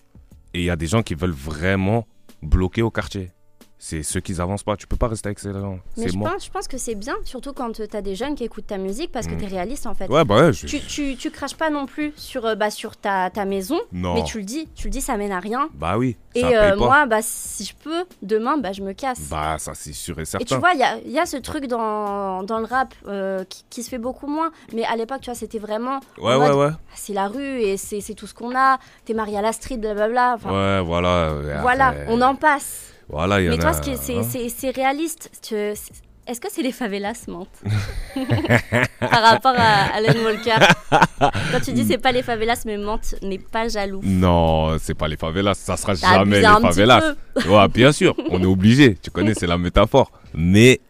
[0.52, 2.06] Et il y a des gens qui veulent vraiment
[2.42, 3.30] bloquer au quartier.
[3.78, 4.74] C'est ceux qui avancent pas.
[4.76, 5.78] Tu peux pas rester avec ces gens.
[5.98, 6.32] Mais je mort.
[6.32, 8.78] pense, je pense que c'est bien, surtout quand tu as des jeunes qui écoutent ta
[8.78, 9.38] musique, parce que Mm.
[9.38, 10.08] tu es réaliste en fait.
[10.08, 10.52] Ouais, bah ouais.
[10.54, 10.66] Je...
[10.66, 14.14] Tu, tu, tu craches pas non plus sur, euh, bah, sur ta, ta maison, Non.
[14.14, 15.68] mais tu le dis, tu le dis, ça mène à rien.
[15.74, 16.16] Bah oui.
[16.34, 16.76] Et ça paye euh, pas.
[16.76, 19.28] moi, bah, si je peux, demain, bah, je me casse.
[19.30, 20.46] Bah, ça, c'est sûr et Et certain.
[20.46, 23.64] tu vois, il y a, y a ce truc dans, dans le rap euh, qui,
[23.68, 24.52] qui se fait beaucoup moins.
[24.72, 26.00] Mais à l'époque, tu vois, c'était vraiment.
[26.18, 26.70] en Ouais, ouais, mode, ouais.
[26.72, 28.78] ah, C'est la rue et c'est tout ce qu'on a.
[29.04, 30.34] T'es marié à la street, blablabla.
[30.36, 31.08] Enfin, Ouais, voilà.
[31.28, 32.92] euh, voilà, après, on en passe.
[33.08, 34.48] Voilà, il y Mais en toi, a, ce est- c'est hein.
[34.48, 35.30] c'est- réaliste.
[36.28, 37.48] Est-ce que c'est les favelas, Mante
[39.00, 40.56] Par rapport à Alan Walker?
[40.90, 44.00] Quand tu dis c'est pas les favelas, mais Mante n'est pas jaloux.
[44.02, 45.54] Non, c'est pas les favelas.
[45.54, 47.14] Ça sera jamais les favelas.
[47.48, 48.14] Ouais, bien sûr.
[48.30, 48.96] On est obligé.
[49.00, 50.10] Tu connais, c'est la métaphore.
[50.34, 50.80] Mais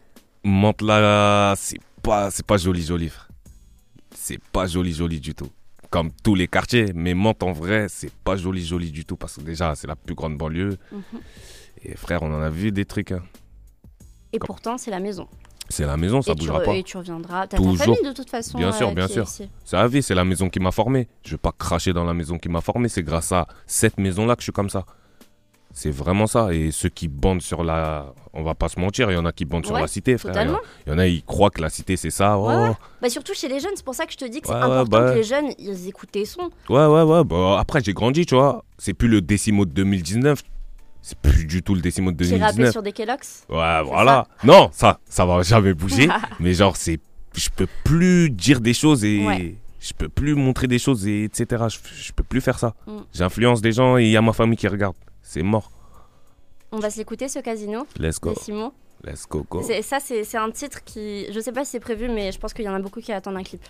[0.42, 3.10] Mantla, c'est pas, c'est pas joli, joli.
[4.14, 5.50] C'est pas joli, joli du tout.
[5.90, 6.92] Comme tous les quartiers.
[6.94, 9.16] Mais Mantes, en vrai, c'est pas joli, joli du tout.
[9.16, 10.78] Parce que déjà, c'est la plus grande banlieue.
[10.90, 11.02] Mhm.
[11.82, 13.12] Et frère, on en a vu des trucs.
[13.12, 13.22] hein.
[14.32, 15.28] Et pourtant, c'est la maison.
[15.68, 16.74] C'est la maison, ça et, tu, bougera re- pas.
[16.76, 17.46] et tu reviendras.
[17.48, 17.76] T'as Toujours.
[17.78, 18.56] ta famille de toute façon.
[18.58, 19.24] Bien sûr, bien qui est sûr.
[19.24, 19.50] ici.
[19.64, 21.08] C'est la vie, c'est la maison qui m'a formé.
[21.24, 22.88] Je vais pas cracher dans la maison qui m'a formé.
[22.88, 24.84] C'est grâce à cette maison-là que je suis comme ça.
[25.72, 26.54] C'est vraiment ça.
[26.54, 28.14] Et ceux qui bandent sur la.
[28.32, 30.16] On va pas se mentir, il y en a qui bandent sur Ouais, la cité,
[30.18, 30.32] frère.
[30.34, 30.60] Il y en- Totalement.
[30.86, 32.38] Il y en a, ils croient que la cité, c'est ça.
[32.38, 32.46] Oh.
[32.48, 32.74] Ouais, Ouais, ouais.
[33.02, 34.58] Bah, surtout chez les jeunes, c'est pour ça que je te dis que c'est Ouais,
[34.60, 35.14] ouais, important bah que ouais.
[35.16, 36.50] les jeunes ils écoutent tes sons.
[36.70, 37.24] ouais, ouais.
[37.24, 38.64] Bah, après, j'ai grandi, tu vois.
[38.78, 40.42] C'est plus le décimo de 2019.
[41.08, 42.72] C'est plus du tout le décimo de Qui rappait 2019.
[42.72, 43.44] sur des Kellogg's.
[43.48, 44.26] Ouais, voilà.
[44.42, 46.08] Non, ça, ça va jamais bouger.
[46.40, 46.98] mais genre, c'est,
[47.32, 49.54] je peux plus dire des choses et Ouais.
[49.78, 51.66] je peux plus montrer des choses et etc.
[51.68, 52.74] Je, je peux plus faire ça.
[52.88, 52.96] Mm.
[53.14, 54.96] J'influence des gens et il y a ma famille qui regarde.
[55.22, 55.70] C'est mort.
[56.72, 58.32] On va se l'écouter ce casino Let's go.
[58.34, 58.72] de Simon.
[59.04, 59.62] Let's go, go.
[59.82, 61.32] Ça, c'est un titre qui.
[61.32, 63.12] Je sais pas si c'est prévu, mais je pense qu'il y en a beaucoup qui
[63.12, 63.62] attendent un clip.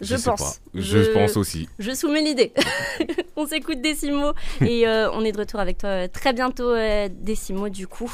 [0.00, 0.40] Je, pense.
[0.40, 0.52] pas.
[0.74, 1.12] Je...
[1.12, 1.68] pense aussi.
[1.78, 2.52] Je soumets l'idée.
[3.36, 7.08] on s'écoute Décimo et euh, on est de retour avec toi euh, très bientôt, euh,
[7.10, 8.12] Décimo, du coup.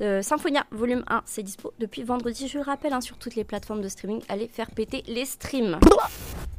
[0.00, 3.44] Euh, Symphonia, volume 1, c'est dispo depuis vendredi, je le rappelle, hein, sur toutes les
[3.44, 4.20] plateformes de streaming.
[4.28, 5.78] Allez faire péter les streams.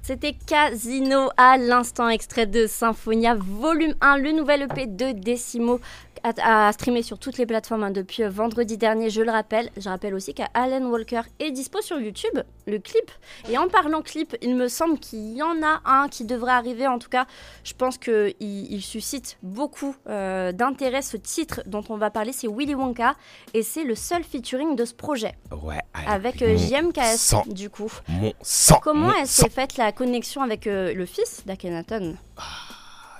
[0.01, 5.79] C'était Casino à l'instant, extrait de Symphonia, volume 1, le nouvel EP de Décimo
[6.23, 9.69] à, à streamer sur toutes les plateformes hein, depuis euh, vendredi dernier, je le rappelle.
[9.77, 13.11] Je rappelle aussi qu'Alan Walker est dispo sur YouTube, le clip.
[13.49, 16.87] Et en parlant clip, il me semble qu'il y en a un qui devrait arriver.
[16.87, 17.25] En tout cas,
[17.63, 21.01] je pense qu'il il suscite beaucoup euh, d'intérêt.
[21.01, 23.15] Ce titre dont on va parler, c'est Willy Wonka.
[23.53, 25.35] Et c'est le seul featuring de ce projet.
[25.51, 25.79] Ouais.
[26.07, 27.43] Avec euh, JMKS, sang.
[27.47, 27.91] du coup.
[28.07, 28.79] Mon sang.
[28.81, 32.15] Comment mon elle s'est faite la connexion avec euh, le fils d'Akhenaton?
[32.37, 32.41] Ah,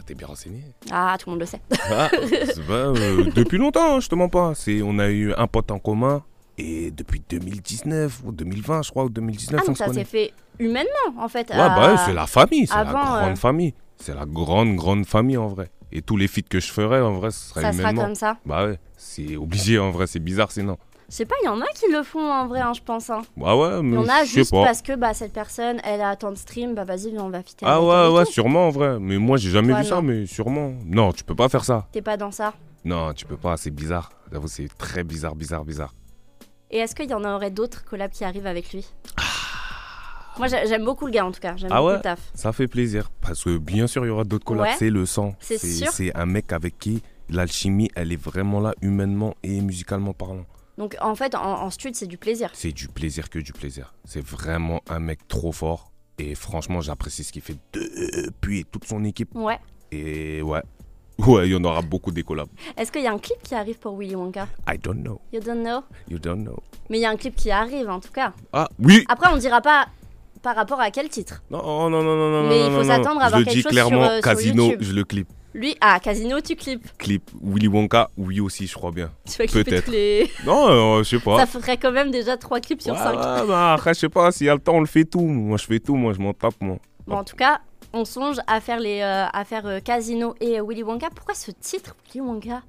[0.05, 0.61] T'es bien renseigné.
[0.91, 1.61] Ah, tout le monde le sait.
[1.89, 2.09] Ah,
[2.69, 4.53] euh, depuis longtemps, hein, je te mens pas.
[4.55, 6.23] C'est, on a eu un pote en commun
[6.57, 10.33] et depuis 2019 ou 2020, je crois, ou 2019, Ah, on donc ça s'est fait
[10.59, 11.49] humainement, en fait.
[11.49, 13.73] Ouais, bah à- c'est la famille, c'est la avant, grande euh, famille.
[13.97, 15.69] C'est la grande, grande famille en vrai.
[15.93, 18.03] Et tous les feats que je ferais, en vrai, ce serait Ça sera humainement.
[18.05, 18.37] comme ça.
[18.45, 20.77] Bah ouais, c'est obligé en vrai, c'est bizarre sinon.
[21.09, 23.09] Je sais pas, il y en a qui le font en vrai, hein, je pense.
[23.09, 23.21] hein.
[23.37, 24.63] Bah ouais, Il mais y en a juste pas.
[24.63, 27.65] parce que bah, cette personne, elle a tant de streams, bah vas-y, on va fitter
[27.67, 28.97] Ah ouais, ouais, sûrement en vrai.
[28.99, 30.73] Mais moi, j'ai jamais Toi, vu ça, mais sûrement.
[30.85, 31.87] Non, tu peux pas faire ça.
[31.91, 32.53] T'es pas dans ça.
[32.85, 34.11] Non, tu peux pas, c'est bizarre.
[34.31, 35.93] J'avoue, c'est très bizarre, bizarre, bizarre.
[36.71, 38.85] Et est-ce qu'il y en aurait d'autres collabs qui arrivent avec lui?
[40.39, 41.95] Moi, j'ai- j'aime beaucoup le gars en tout cas, j'aime Ah beaucoup ouais?
[41.97, 42.19] le taf.
[42.33, 43.11] Ça fait plaisir.
[43.21, 44.65] Parce que bien sûr, il y aura d'autres collabs.
[44.65, 44.75] Ouais.
[44.79, 45.35] C'est le sang.
[45.39, 45.91] C'est sûr.
[45.91, 50.45] C'est un mec avec qui l'alchimie, elle est vraiment là, humainement et musicalement parlant.
[50.77, 52.49] Donc en fait, en, en stud, c'est du plaisir.
[52.53, 53.93] C'est du plaisir que du plaisir.
[54.05, 55.91] C'est vraiment un mec trop fort.
[56.19, 59.29] Et franchement, j'apprécie ce qu'il fait depuis toute son équipe.
[59.35, 59.59] Ouais.
[59.91, 60.61] Et ouais.
[61.19, 62.47] Ouais, il y en aura beaucoup des collabs.
[62.75, 64.47] Est-ce qu'il y a un clip qui arrive pour Willy Wonka?
[64.67, 65.21] I don't know.
[65.31, 65.83] You don't know?
[66.09, 66.57] You don't know.
[66.89, 68.33] Mais il y a un clip qui arrive en tout cas.
[68.51, 69.87] Ah, oui Après, on dira pas
[70.41, 71.43] par rapport à quel titre.
[71.51, 73.55] Non, non, non, non, non, Mais non, il faut s'attendre à Je avoir le quelque
[73.57, 74.81] dis chose clairement, sur, euh, sur Casino, YouTube.
[74.81, 75.27] je le clip.
[75.53, 76.97] Lui, ah, Casino, tu clips.
[76.97, 79.11] Clip Willy Wonka, oui aussi, je crois bien.
[79.29, 80.31] Tu vas clipper tous les.
[80.45, 80.67] Non,
[80.99, 81.37] euh, je sais pas.
[81.37, 83.13] Ça ferait quand même déjà 3 clips sur Ouais, 5.
[83.15, 85.21] ouais, bah, je sais pas, s'il y a le temps, on le fait tout.
[85.21, 86.77] Moi, je fais tout, moi, je m'en tape, moi.
[87.05, 87.61] Bon, en tout cas,
[87.93, 91.09] on songe à faire, les, euh, à faire euh, Casino et euh, Willy Wonka.
[91.15, 92.61] Pourquoi ce titre, Willy Wonka?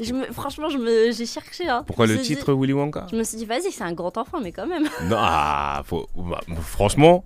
[0.00, 1.68] Je me, Franchement, je me, j'ai cherché.
[1.68, 1.84] Hein.
[1.86, 3.06] Pourquoi le suis dit- titre Willy Wonka?
[3.10, 4.84] Je me suis dit, vas-y, c'est un grand enfant, mais quand même.
[5.04, 7.24] Non, ah, faut, bah, franchement,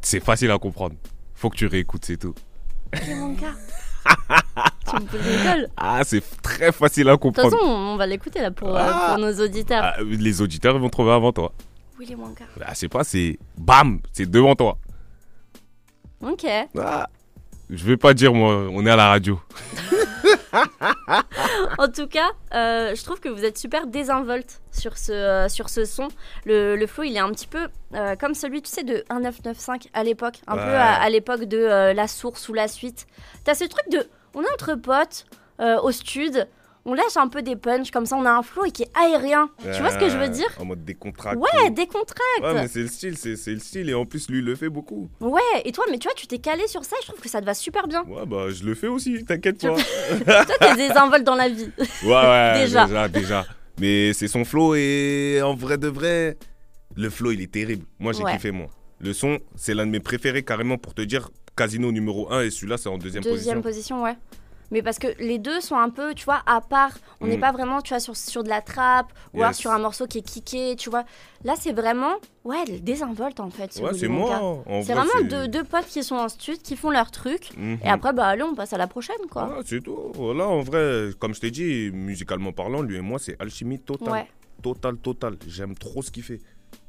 [0.00, 0.96] c'est facile à comprendre.
[1.34, 2.34] Faut que tu réécoutes, c'est tout.
[3.00, 3.46] Willy Wonka.
[4.90, 5.68] tu me colle.
[5.76, 7.50] Ah, c'est très facile à De toute comprendre.
[7.50, 9.06] façon, on va l'écouter là pour, euh, Ah.
[9.14, 9.82] pour nos auditeurs.
[9.82, 11.52] Ah, les auditeurs ils vont trouver avant toi.
[11.98, 12.44] Willy Wonka.
[12.60, 14.76] Ah, je sais pas, c'est bam, c'est devant toi.
[16.20, 16.46] Ok.
[16.78, 17.08] Ah,
[17.70, 19.40] je vais pas dire, moi, on est à la radio.
[21.78, 25.68] En tout cas, euh, je trouve que vous êtes super désinvolte sur ce, euh, sur
[25.68, 26.08] ce son.
[26.44, 29.90] Le, le flow, il est un petit peu euh, comme celui, tu sais, de 1995
[29.92, 30.40] à l'époque.
[30.46, 30.64] Un Ouais.
[30.64, 33.06] peu à, à l'époque de la source ou la suite.
[33.44, 34.06] T'as ce truc de.
[34.34, 35.26] On est entre potes,
[35.60, 36.46] au stud,
[36.86, 38.90] on lâche un peu des punchs, comme ça on a un flow et qui est
[38.94, 39.48] aérien.
[39.62, 41.38] Tu vois ce que je veux dire En mode décontracté.
[41.38, 42.20] Ouais, décontracte.
[42.42, 43.88] Ouais, mais c'est le style, c'est le style.
[43.88, 45.08] Et en plus, lui, il le fait beaucoup.
[45.20, 47.28] Ouais, et toi, mais tu vois, tu t'es calé sur ça et je trouve que
[47.28, 48.02] ça te va super bien.
[48.04, 49.74] Ouais, bah, je le fais aussi, t'inquiète pas.
[50.24, 51.70] toi, t'es désinvolte dans la vie.
[52.04, 52.86] Ouais, ouais, Déjà.
[52.86, 53.08] déjà.
[53.08, 53.46] déjà,
[53.80, 56.36] Mais c'est son flow et en vrai de vrai,
[56.96, 57.84] le flow il est terrible.
[57.98, 58.32] Moi j'ai Ouais.
[58.34, 58.66] kiffé moi.
[59.00, 62.50] Le son, c'est l'un de mes préférés carrément pour te dire Casino numéro 1 et
[62.50, 64.00] celui-là c'est en deuxième, Deuxième position.
[64.00, 64.16] position, ouais.
[64.74, 66.90] Mais parce que les deux sont un peu, tu vois, à part.
[67.20, 67.40] On n'est Mm.
[67.40, 70.18] pas vraiment, tu vois, sur, sur de la trappe ou alors sur un morceau qui
[70.18, 71.04] est kické, tu vois.
[71.44, 73.78] Là, c'est vraiment, ouais, désinvolte en fait.
[73.80, 74.62] Ouais, c'est moi.
[74.66, 77.50] C'est vrai, vraiment deux, deux potes qui sont en stud, qui font leur truc.
[77.56, 77.78] Mhm.
[77.84, 79.44] Et après, bah, allez, on passe à la prochaine, quoi.
[79.48, 79.96] Ouais, c'est tout.
[80.14, 84.12] Voilà, en vrai, comme je t'ai dit, musicalement parlant, lui et moi, c'est alchimie totale.
[84.12, 84.26] Ouais.
[84.60, 85.36] Totale, totale.
[85.46, 86.40] J'aime trop ce qu'il fait.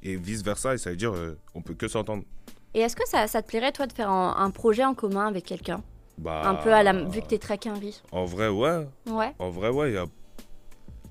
[0.01, 2.23] Et vice versa, et ça veut dire, euh, on peut que s'entendre.
[2.73, 5.27] Et est-ce que ça, ça te plairait, toi, de faire un, un projet en commun
[5.27, 5.83] avec quelqu'un?
[6.17, 6.93] Bah, Un peu à la.
[6.93, 8.01] Vu que t'es très quinri.
[8.11, 8.87] En vrai, ouais.
[9.07, 9.33] Ouais.
[9.39, 10.05] En vrai, ouais, il y a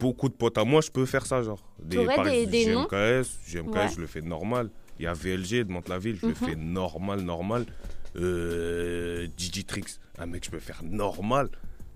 [0.01, 1.63] beaucoup de potes à moi, je peux faire ça, genre.
[1.91, 3.89] T'aurais par des- des GMKS, GMKS, Ouais.
[3.95, 4.71] je le fais normal.
[4.99, 6.35] Il y a VLG de Mantes-la-Ville, je le Mhm.
[6.37, 7.67] fais normal, normal.
[8.17, 9.85] Euh, Digitrix,
[10.19, 11.49] un mec, je peux faire normal.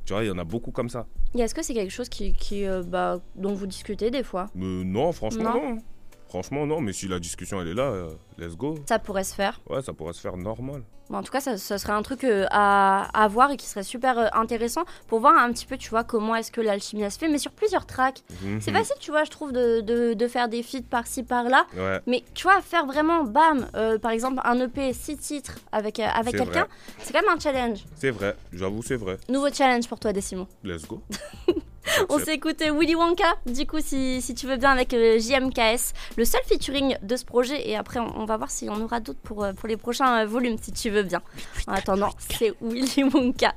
[0.04, 1.06] Tu vois, il y en a beaucoup comme ça.
[1.34, 4.48] Et est-ce que c'est quelque chose qui, qui, euh, bah, dont vous discutez des fois?
[4.54, 5.74] Mais non, franchement, Non.
[5.74, 5.78] non.
[6.28, 8.74] Franchement, non, mais si la discussion, elle est là, euh, let's go.
[8.88, 9.60] Ça pourrait se faire.
[9.70, 10.82] Ouais, ça pourrait se faire normal.
[11.08, 13.66] Bon, en tout cas, ça, ça serait un truc euh, à, à voir et qui
[13.66, 17.10] serait super euh, intéressant pour voir un petit peu, tu vois, comment est-ce que l'alchimie
[17.10, 18.22] se fait, mais sur plusieurs tracks.
[18.60, 18.76] C'est Mhm.
[18.76, 21.66] facile, tu vois, je trouve, de, de, de faire des feats par-ci, par-là.
[21.74, 23.66] Ouais, Mais tu vois, faire vraiment, bam,
[24.02, 26.66] par exemple, un EP, six titres avec, avec C'est quelqu'un,
[26.98, 27.78] c'est quand même un challenge.
[27.94, 29.16] c'est vrai, j'avoue, c'est vrai.
[29.30, 30.46] Nouveau challenge pour toi, Décimo.
[30.62, 31.00] Let's go.
[32.08, 36.24] On écouté Willy Wonka, du coup, si, si tu veux bien, avec euh, JMKS, le
[36.24, 37.68] seul featuring de ce projet.
[37.68, 40.22] Et après, on, on va voir si on aura d'autres pour, euh, pour les prochains
[40.22, 41.22] euh, volumes, si tu veux bien.
[41.66, 43.54] En attendant, c'est Willy Wonka.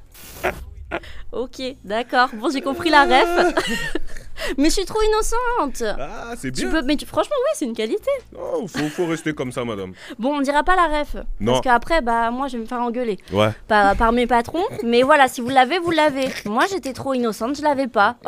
[1.31, 2.29] Ok, d'accord.
[2.33, 3.53] Bon, j'ai compris la ref.
[4.57, 5.83] mais je suis trop innocente.
[5.99, 6.71] Ah, c'est Tu bien.
[6.71, 8.09] peux, mais tu- franchement, oui, c'est une qualité.
[8.33, 9.93] Non, faut, faut rester comme ça, madame.
[10.19, 11.15] Bon, on dira pas la ref.
[11.39, 11.53] Non.
[11.53, 13.49] Parce qu'après, bah, moi, je vais me faire engueuler Ouais.
[13.67, 14.63] par, par mes patrons.
[14.83, 16.27] Mais voilà, si vous l'avez, vous l'avez.
[16.45, 18.17] Moi, j'étais trop innocente, je l'avais pas.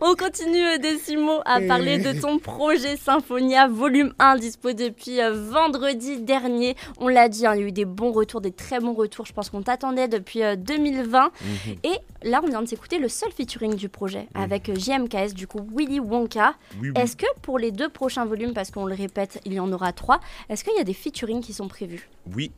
[0.00, 5.32] On continue, euh, Décimo, à parler de ton projet Symphonia volume 1, dispo depuis euh,
[5.34, 6.76] vendredi dernier.
[7.00, 9.26] On l'a dit, hein, il y a eu des bons retours, des très bons retours.
[9.26, 11.24] Je pense qu'on t'attendait depuis euh, 2020.
[11.42, 11.74] Mhm.
[11.82, 11.98] Et
[12.28, 14.42] là, on vient de s'écouter le seul featuring du projet Mhm.
[14.44, 16.54] avec euh, JMKS, du coup, Willy Wonka.
[16.80, 17.00] Oui, oui.
[17.00, 19.92] Est-ce que pour les deux prochains volumes, parce qu'on le répète, il y en aura
[19.92, 22.08] trois, est-ce qu'il y a des featuring qui sont prévus?
[22.34, 22.52] Oui,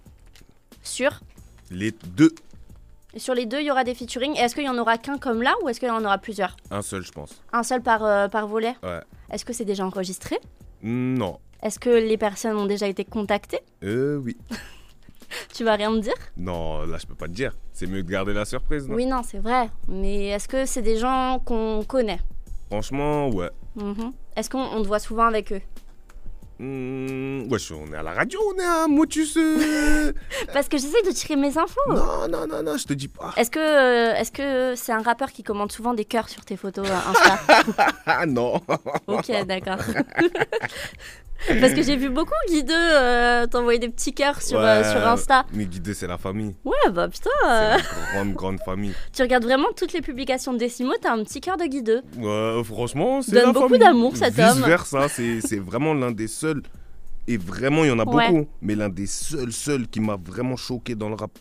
[0.82, 1.20] Sur?
[1.70, 2.32] Les deux.
[3.16, 4.36] Sur les deux, il y aura des featuring.
[4.36, 6.54] Est-ce qu'il y en aura qu'un comme là ou est-ce qu'il y en aura plusieurs?
[6.70, 7.42] Un seul, je pense.
[7.52, 8.74] Un seul par, euh, par volet?
[8.82, 9.00] Ouais.
[9.30, 10.38] Est-ce que c'est déjà enregistré?
[10.82, 11.38] Non.
[11.62, 13.60] Est-ce que les personnes ont déjà été contactées?
[13.82, 14.36] Euh, oui.
[15.54, 16.14] Tu vas rien me dire?
[16.36, 17.52] Non, là, je peux pas te dire.
[17.72, 18.94] C'est mieux de garder la surprise, non?
[18.94, 19.68] Oui, non, c'est vrai.
[19.88, 22.20] Mais est-ce que c'est des gens qu'on connaît?
[22.70, 23.50] Franchement, ouais.
[23.76, 24.12] Mhm.
[24.36, 25.60] Est-ce qu'on on te voit souvent avec eux?
[26.58, 29.36] Mmh, wesh, on est à la radio, on est à Motus.
[29.36, 30.10] euh.
[30.54, 31.78] Parce que j'essaie de tirer mes infos.
[31.90, 33.34] non, non, non, non, je te dis pas.
[33.36, 36.56] Est-ce que euh, est-ce que c'est un rappeur qui commande souvent des cœurs sur tes
[36.56, 37.38] photos euh, Insta?
[38.06, 38.62] Ah non.
[39.06, 39.76] Ok, d'accord.
[41.60, 45.44] Parce que j'ai vu beaucoup Guideux euh, t'envoyer des petits cœurs sur, euh, sur Insta.
[45.52, 46.54] Mais guider, c'est la famille.
[46.64, 48.92] Ouais, bah putain, C'est euh, une grande, grande famille.
[49.12, 52.02] tu regardes vraiment toutes les publications de Décimo, t'as un petit cœur de Guideux.
[52.18, 54.56] Ouais, franchement, c'est Donne la beaucoup d'amour, cet homme.
[54.56, 56.62] Vice versa, c'est c'est vraiment l'un des seuls.
[57.28, 58.28] Et vraiment, il y en a Ouais.
[58.30, 58.46] beaucoup.
[58.62, 61.32] Mais l'un des seuls, seuls qui m'a vraiment choqué dans le rap.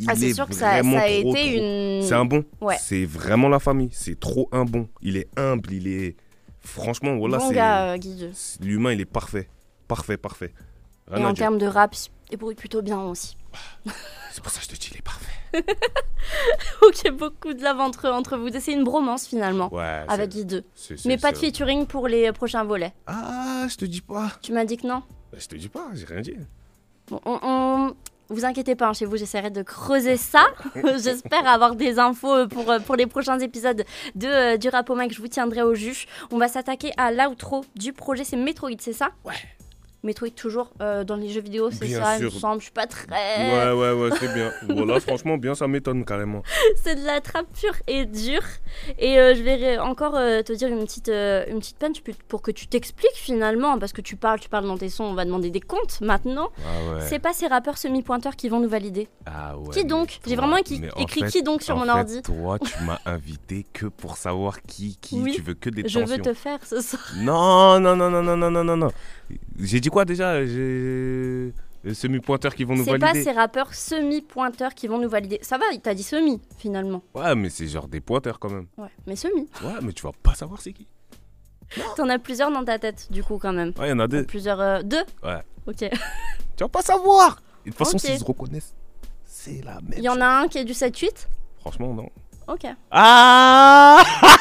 [0.00, 2.02] Il Ah, c'est est sûr que ça, ça a trop, été trop- une.
[2.02, 2.42] C'est un bon.
[2.60, 2.76] Ouais.
[2.80, 3.90] C'est vraiment la famille.
[3.92, 4.88] C'est trop un bon.
[5.02, 6.16] Il est humble, il est.
[6.60, 7.60] Franchement, voilà, bon c'est.
[7.60, 7.96] euh,
[8.60, 9.48] L'humain, il est parfait.
[9.88, 10.52] Parfait, parfait.
[11.08, 13.36] Rien Et en termes de rap, il débrouille plutôt bien aussi.
[14.32, 15.26] C'est pour ça que je te dis, il est parfait.
[16.82, 18.48] ok, beaucoup de love entre, entre vous.
[18.60, 19.72] C'est une bromance finalement.
[19.74, 20.04] Ouais.
[20.06, 22.92] Avec c'est- c'est- Mais pas de featuring pour les prochains volets.
[23.08, 24.30] Ah, je te dis pas.
[24.42, 26.34] Tu m'as dit que non Je te dis pas, j'ai rien dit.
[27.08, 27.94] Bon, on, on-
[28.30, 30.46] Vous inquiétez pas, hein, chez vous, j'essaierai de creuser ça.
[31.02, 35.12] J'espère avoir des infos pour, euh, pour les prochains épisodes de, euh, du Rapomac.
[35.12, 36.06] Je vous tiendrai au jus.
[36.30, 38.22] On va s'attaquer à l'outro du projet.
[38.22, 39.10] C'est Metroid, c'est ça?
[39.24, 39.34] Ouais
[40.02, 42.28] mais toujours euh, dans les jeux vidéo, c'est ça, sûr.
[42.28, 42.60] il me semble.
[42.60, 43.06] Je suis pas très.
[43.08, 44.50] Ouais, ouais, ouais, c'est bien.
[44.74, 46.42] voilà, franchement, bien, ça m'étonne carrément.
[46.82, 48.42] c'est de la trappe pure et dure.
[48.98, 52.50] Et euh, je vais encore euh, te dire une petite, une petite punch pour que
[52.50, 55.50] tu t'expliques finalement, parce que tu parles, tu parles dans tes sons, on va demander
[55.50, 56.50] des comptes maintenant.
[56.64, 57.00] Ah ouais.
[57.02, 59.08] C'est pas ces rappeurs semi-pointeurs qui vont nous valider.
[59.26, 59.70] Ah ouais.
[59.74, 60.80] Qui donc J'ai vraiment écrit
[61.30, 62.22] qui donc sur mon fait, ordi.
[62.22, 65.22] Toi, tu m'as invité que pour savoir qui, qui.
[65.32, 67.02] Tu veux que des Je veux te faire ce soir.
[67.18, 68.90] Non, non, non, non, non, non, non, non.
[69.58, 73.24] J'ai dit quoi déjà J'ai les semi-pointeurs qui vont nous C'est pas valider.
[73.24, 75.38] ces rappeurs semi-pointeurs qui vont nous valider.
[75.42, 77.02] Ça va, il t'a dit semi finalement.
[77.14, 78.66] Ouais, mais c'est genre des pointeurs quand même.
[78.76, 79.48] Ouais, mais semi.
[79.62, 80.86] Ouais, mais tu vas pas savoir c'est qui.
[81.96, 83.72] T'en as plusieurs dans ta tête du coup quand même.
[83.78, 84.24] Ouais, il y en a deux.
[84.24, 84.60] Plusieurs.
[84.60, 85.42] euh, deux Ouais.
[85.66, 85.88] Ok.
[86.56, 87.40] Tu vas pas savoir.
[87.64, 88.02] Et de toute façon, Ok.
[88.02, 88.74] s'ils se reconnaissent,
[89.24, 89.94] c'est la même.
[89.96, 91.26] Il y en a un qui est du 7-8
[91.60, 92.10] Franchement, non.
[92.48, 92.66] Ok.
[92.90, 94.02] Ah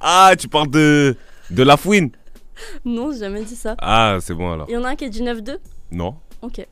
[0.00, 1.16] Ah, tu parles de
[1.50, 2.10] de la fouine.
[2.84, 3.74] Non, j'ai jamais dit ça.
[3.80, 4.66] Ah, c'est bon alors.
[4.68, 5.58] Il y en a un qui est du 9-2
[5.92, 6.16] Non.
[6.42, 6.66] Ok.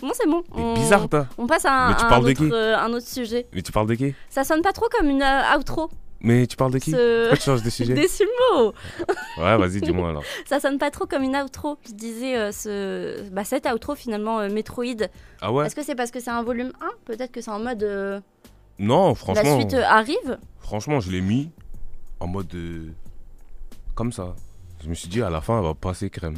[0.00, 0.42] Bon, c'est bon.
[0.54, 1.26] Mais On- bizarre, toi.
[1.38, 3.06] On passe à un, Mais tu à un parles de autre, qui euh, un autre
[3.06, 3.46] sujet.
[3.54, 5.88] Mais tu parles de qui Ça sonne pas trop comme une euh, outro.
[6.20, 7.22] Mais tu parles de qui Ce...
[7.28, 8.28] Pourquoi tu changes de sujet Décimo
[9.38, 10.22] Ouais, vas-y, dis-moi alors.
[10.46, 11.78] Ça sonne pas trop comme une outro.
[11.86, 13.28] Je disais, euh, ce...
[13.30, 14.84] bah, cette outro finalement, euh, Metroid.
[15.40, 17.58] Ah ouais Est-ce que c'est parce que c'est un volume 1 Peut-être que c'est en
[17.58, 17.82] mode.
[17.82, 18.20] euh,
[18.78, 19.58] Non, la franchement.
[19.60, 21.50] suite euh, arrive Franchement, je l'ai mis
[22.20, 22.54] en mode.
[22.54, 22.88] euh,
[23.94, 24.34] comme ça.
[24.84, 26.36] Je me suis dit, à la fin, elle va passer crème.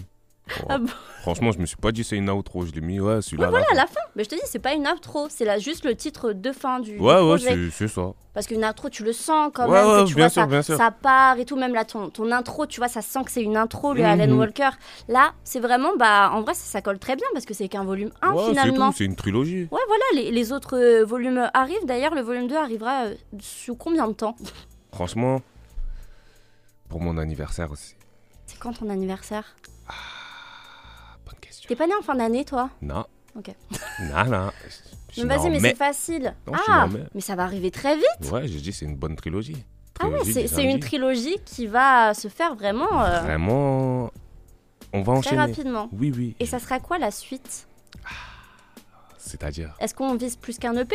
[0.68, 0.86] Ah bon?
[1.22, 2.64] Franchement, je me suis pas dit c'est une outro.
[2.64, 3.46] Je l'ai mis, ouais, celui-là.
[3.46, 3.98] Ouais, voilà, la fin.
[4.14, 5.26] Mais je te dis, c'est pas une outro.
[5.28, 7.38] C'est là juste le titre de fin du, Ouais, ouais,
[7.72, 8.12] c'est ça.
[8.32, 9.90] Parce qu'une outro, tu le sens quand Ouais, même.
[9.90, 10.76] ouais, que tu bien vois, sûr, ça, bien sûr.
[10.76, 11.56] ça part et tout.
[11.56, 14.06] Même là, ton, ton intro, tu vois, ça sent que c'est une intro, le Mhm.
[14.20, 14.70] Alan Walker.
[15.08, 17.82] Là, c'est vraiment, bah, en vrai, ça, ça colle très bien parce que c'est qu'un
[17.82, 18.92] volume 1 ouais, c'est finalement.
[18.92, 19.66] c'est une trilogie.
[19.72, 21.84] Ouais, voilà, les, les autres euh, volumes arrivent.
[21.86, 24.36] D'ailleurs, le volume 2 arrivera euh, sous combien de temps?
[24.92, 25.40] Franchement,
[26.88, 27.95] pour mon anniversaire aussi.
[28.46, 29.56] C'est quand ton anniversaire
[29.88, 29.92] Ah,
[31.24, 31.68] bonne question.
[31.68, 33.04] T'es pas né en fin d'année, toi Non.
[33.36, 33.50] Ok.
[34.00, 34.50] Non, non.
[35.12, 35.68] Je Mais vas-y, mais mai.
[35.70, 36.34] c'est facile.
[36.46, 38.30] Non, je ah, mais ça va arriver très vite.
[38.30, 39.64] Ouais, j'ai dit c'est une bonne trilogie.
[39.98, 44.10] Ah ouais, c'est une trilogie qui va se faire vraiment euh, Vraiment,
[44.92, 45.38] on va très enchaîner.
[45.38, 45.88] rapidement.
[45.92, 46.36] Oui, oui.
[46.38, 47.66] Et ça sera quoi la suite?
[49.18, 49.74] C'est-à-dire?
[49.80, 50.94] Est-ce qu'on vise plus qu'un EP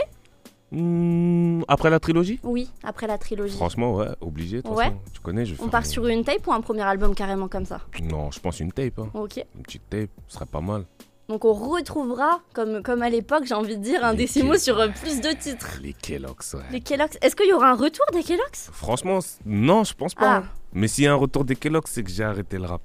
[1.67, 3.55] Après la trilogie Oui, après la trilogie.
[3.55, 4.57] Franchement, ouais, obligé.
[4.57, 4.86] de toute Ouais.
[4.86, 4.97] façon.
[5.13, 7.65] Tu connais, je vais On part sur une tape ou un premier album carrément comme
[7.65, 7.81] ça?
[8.01, 8.99] Non, je pense une tape.
[8.99, 9.10] hein.
[9.13, 9.38] Ok.
[9.55, 10.86] Une petite tape, ce serait pas mal.
[11.29, 14.88] Donc on retrouvera, comme, comme à l'époque, j'ai envie de dire, un décimo sur euh,
[14.89, 15.79] plus de titres.
[15.81, 16.62] Les Kellogg's, ouais.
[16.71, 17.17] Les Kellogg's.
[17.21, 18.69] Est-ce qu'il y aura un retour des Kellogg's?
[18.73, 20.29] Franchement, non, je pense pas.
[20.29, 20.38] Ah.
[20.38, 20.43] hein.
[20.73, 22.81] Mais s'il y a un retour des Kellogg's, c'est que j'ai arrêté le rap.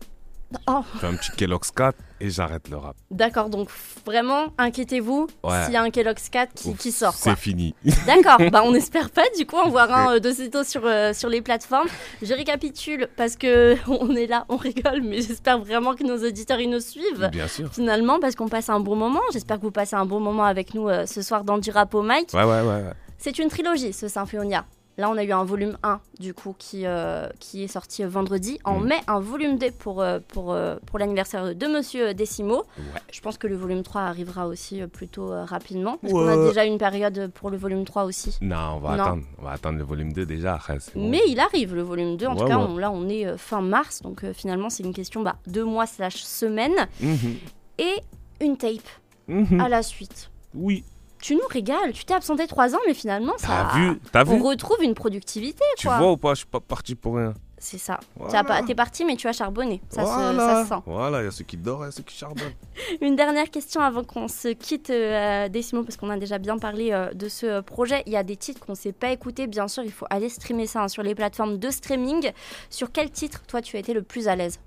[0.69, 2.95] Oh, Je fais un petit Kellogg's 4 et j'arrête le rap.
[3.11, 3.69] d'accord, donc
[4.07, 5.65] vraiment, inquiétez-vous Ouais.
[5.65, 7.13] s'il y a un Kellogg's 4 qui, Ouf, qui sort.
[7.15, 7.75] C'est fini.
[8.07, 11.13] D'accord, bah on espère pas du coup en voir un euh, de sitôt sur, euh,
[11.13, 11.89] sur les plateformes.
[12.23, 16.61] Je récapitule parce que on est là, on rigole, mais j'espère vraiment que nos auditeurs
[16.61, 17.29] ils nous suivent.
[17.33, 17.73] Bien sûr.
[17.73, 19.21] Finalement, parce qu'on passe un bon moment.
[19.33, 21.93] J'espère que vous passez un bon moment avec nous euh, ce soir dans du rap
[21.95, 22.31] au mic.
[22.33, 22.63] Ouais, ouais, ouais.
[22.63, 22.93] ouais.
[23.19, 24.65] C'est une trilogie, ce Symphonia.
[24.99, 28.59] Là, on a eu un volume 1, du coup, qui, euh, qui est sorti vendredi.
[28.65, 28.87] En Mm.
[28.87, 32.65] mai, un volume 2 pour, euh, pour, euh, pour l'anniversaire de Monsieur Décimo.
[32.79, 33.01] Ouais.
[33.13, 35.99] Je pense que le volume 3 arrivera aussi plutôt euh, rapidement.
[36.01, 36.49] Parce qu'on a Ouais.
[36.49, 38.39] déjà une période pour le volume 3 aussi.
[38.41, 39.03] Non, on va Non.
[39.05, 39.23] attendre.
[39.39, 40.59] On va attendre le volume 2 déjà.
[40.95, 41.11] Bon.
[41.11, 42.27] Mais il arrive, le volume 2.
[42.27, 42.65] En tout Ouais, cas, ouais.
[42.67, 44.01] on- là, on est fin mars.
[44.01, 46.75] Donc, euh, finalement, c'est une question bah, deux mois slash semaine.
[47.03, 47.37] Mhm.
[47.79, 47.95] Et
[48.41, 48.81] une tape
[49.29, 49.61] Mhm.
[49.61, 50.31] à la suite.
[50.55, 50.85] Oui.
[51.27, 51.93] Tu nous régales.
[51.93, 53.49] Tu t'es absenté trois ans, mais finalement, ça...
[53.49, 55.99] T'as vu T'as On retrouve une productivité, Tu quoi.
[55.99, 57.35] vois ou pas Je suis pas parti pour rien.
[57.59, 57.99] C'est ça.
[58.15, 58.61] Voilà.
[58.61, 59.83] Tu T'es parti, mais tu as charbonné.
[59.89, 60.39] Ça, se, voilà.
[60.39, 60.83] ça se sent.
[60.87, 62.53] Voilà, il y a ceux qui dorment et ceux qui charbonnent.
[63.01, 66.93] Une dernière question avant qu'on se quitte, euh, Décimo, parce qu'on a déjà bien parlé
[66.93, 68.05] euh, de ce euh, projet.
[68.07, 69.49] Il y a des titres qu'on ne sait pas écouter.
[69.49, 72.31] Bien sûr, il faut aller streamer ça hein, sur les plateformes de streaming.
[72.71, 74.61] Sur quel titre, toi, tu as été le plus à l'aise?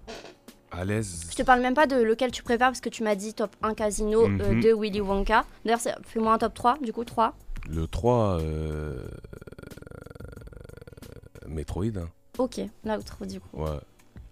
[0.71, 1.27] À l'aise.
[1.31, 3.55] Je te parle même pas de lequel tu préfères, parce que tu m'as dit top
[3.63, 4.61] 1 Casino euh, Mhm.
[4.61, 5.45] de Willy Wonka.
[5.65, 7.33] D'ailleurs, c'est- fais-moi un top 3, du coup, 3.
[7.69, 9.03] Le 3, euh...
[11.47, 11.97] Metroid.
[11.97, 12.09] hein.
[12.37, 13.47] Ok, l'autre, du coup.
[13.63, 13.79] Ouais.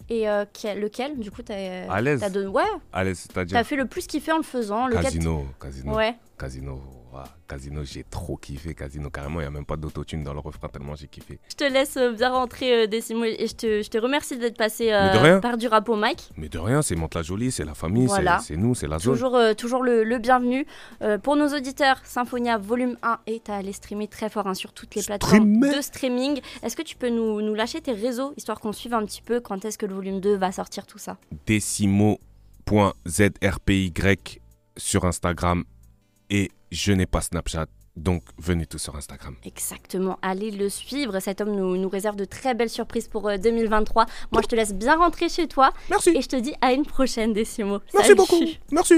[0.10, 1.90] Et euh, quel- lequel, du coup, t'as...
[1.92, 2.22] À l'aise.
[2.22, 3.66] t'as donné- Ouais, À l'aise, t'as c'est-à-dire.
[3.66, 4.88] fait le plus kiffer en le faisant.
[4.88, 5.46] Lequel Casino.
[5.60, 5.96] Casino.
[5.96, 6.16] Ouais.
[6.38, 6.82] Casino.
[7.18, 7.24] Ouais.
[7.48, 8.74] Casino, j'ai trop kiffé.
[8.74, 11.40] Casino, carrément, il n'y a même pas d'autotune dans le refrain tellement j'ai kiffé.
[11.50, 14.58] Je te laisse euh, bien rentrer, euh, Décimo, et je te, je te remercie d'être
[14.58, 16.30] passé euh, par du rap au mic.
[16.38, 18.40] Mais de rien, c'est Monte-la-Jolie, c'est la famille, c'est- Voilà.
[18.40, 19.14] c'est nous, c'est la zone.
[19.14, 20.66] Toujours, euh, toujours le, le bienvenu.
[21.02, 24.74] Euh, pour nos auditeurs, Symphonia volume 1 est à aller streamer très fort hein, sur
[24.74, 25.76] toutes les plateformes Streamer.
[25.76, 26.42] de streaming.
[26.64, 29.40] Est-ce que tu peux nous, nous lâcher tes réseaux, histoire qu'on suive un petit peu
[29.40, 31.18] quand est-ce que le volume 2 va sortir tout ça?
[31.46, 33.94] Décimo.zrpy
[34.76, 35.64] sur Instagram
[36.30, 39.36] et je n'ai pas Snapchat, donc venez tous sur Instagram.
[39.44, 41.20] Exactement, allez le suivre.
[41.20, 44.06] Cet homme nous, nous réserve de très belles surprises pour euh, 2023.
[44.32, 46.86] Moi, je te laisse bien rentrer chez toi Merci, et je te dis à une
[46.86, 47.80] prochaine, Décimo.
[47.94, 48.16] merci Salut.
[48.18, 48.94] beaucoup, merci.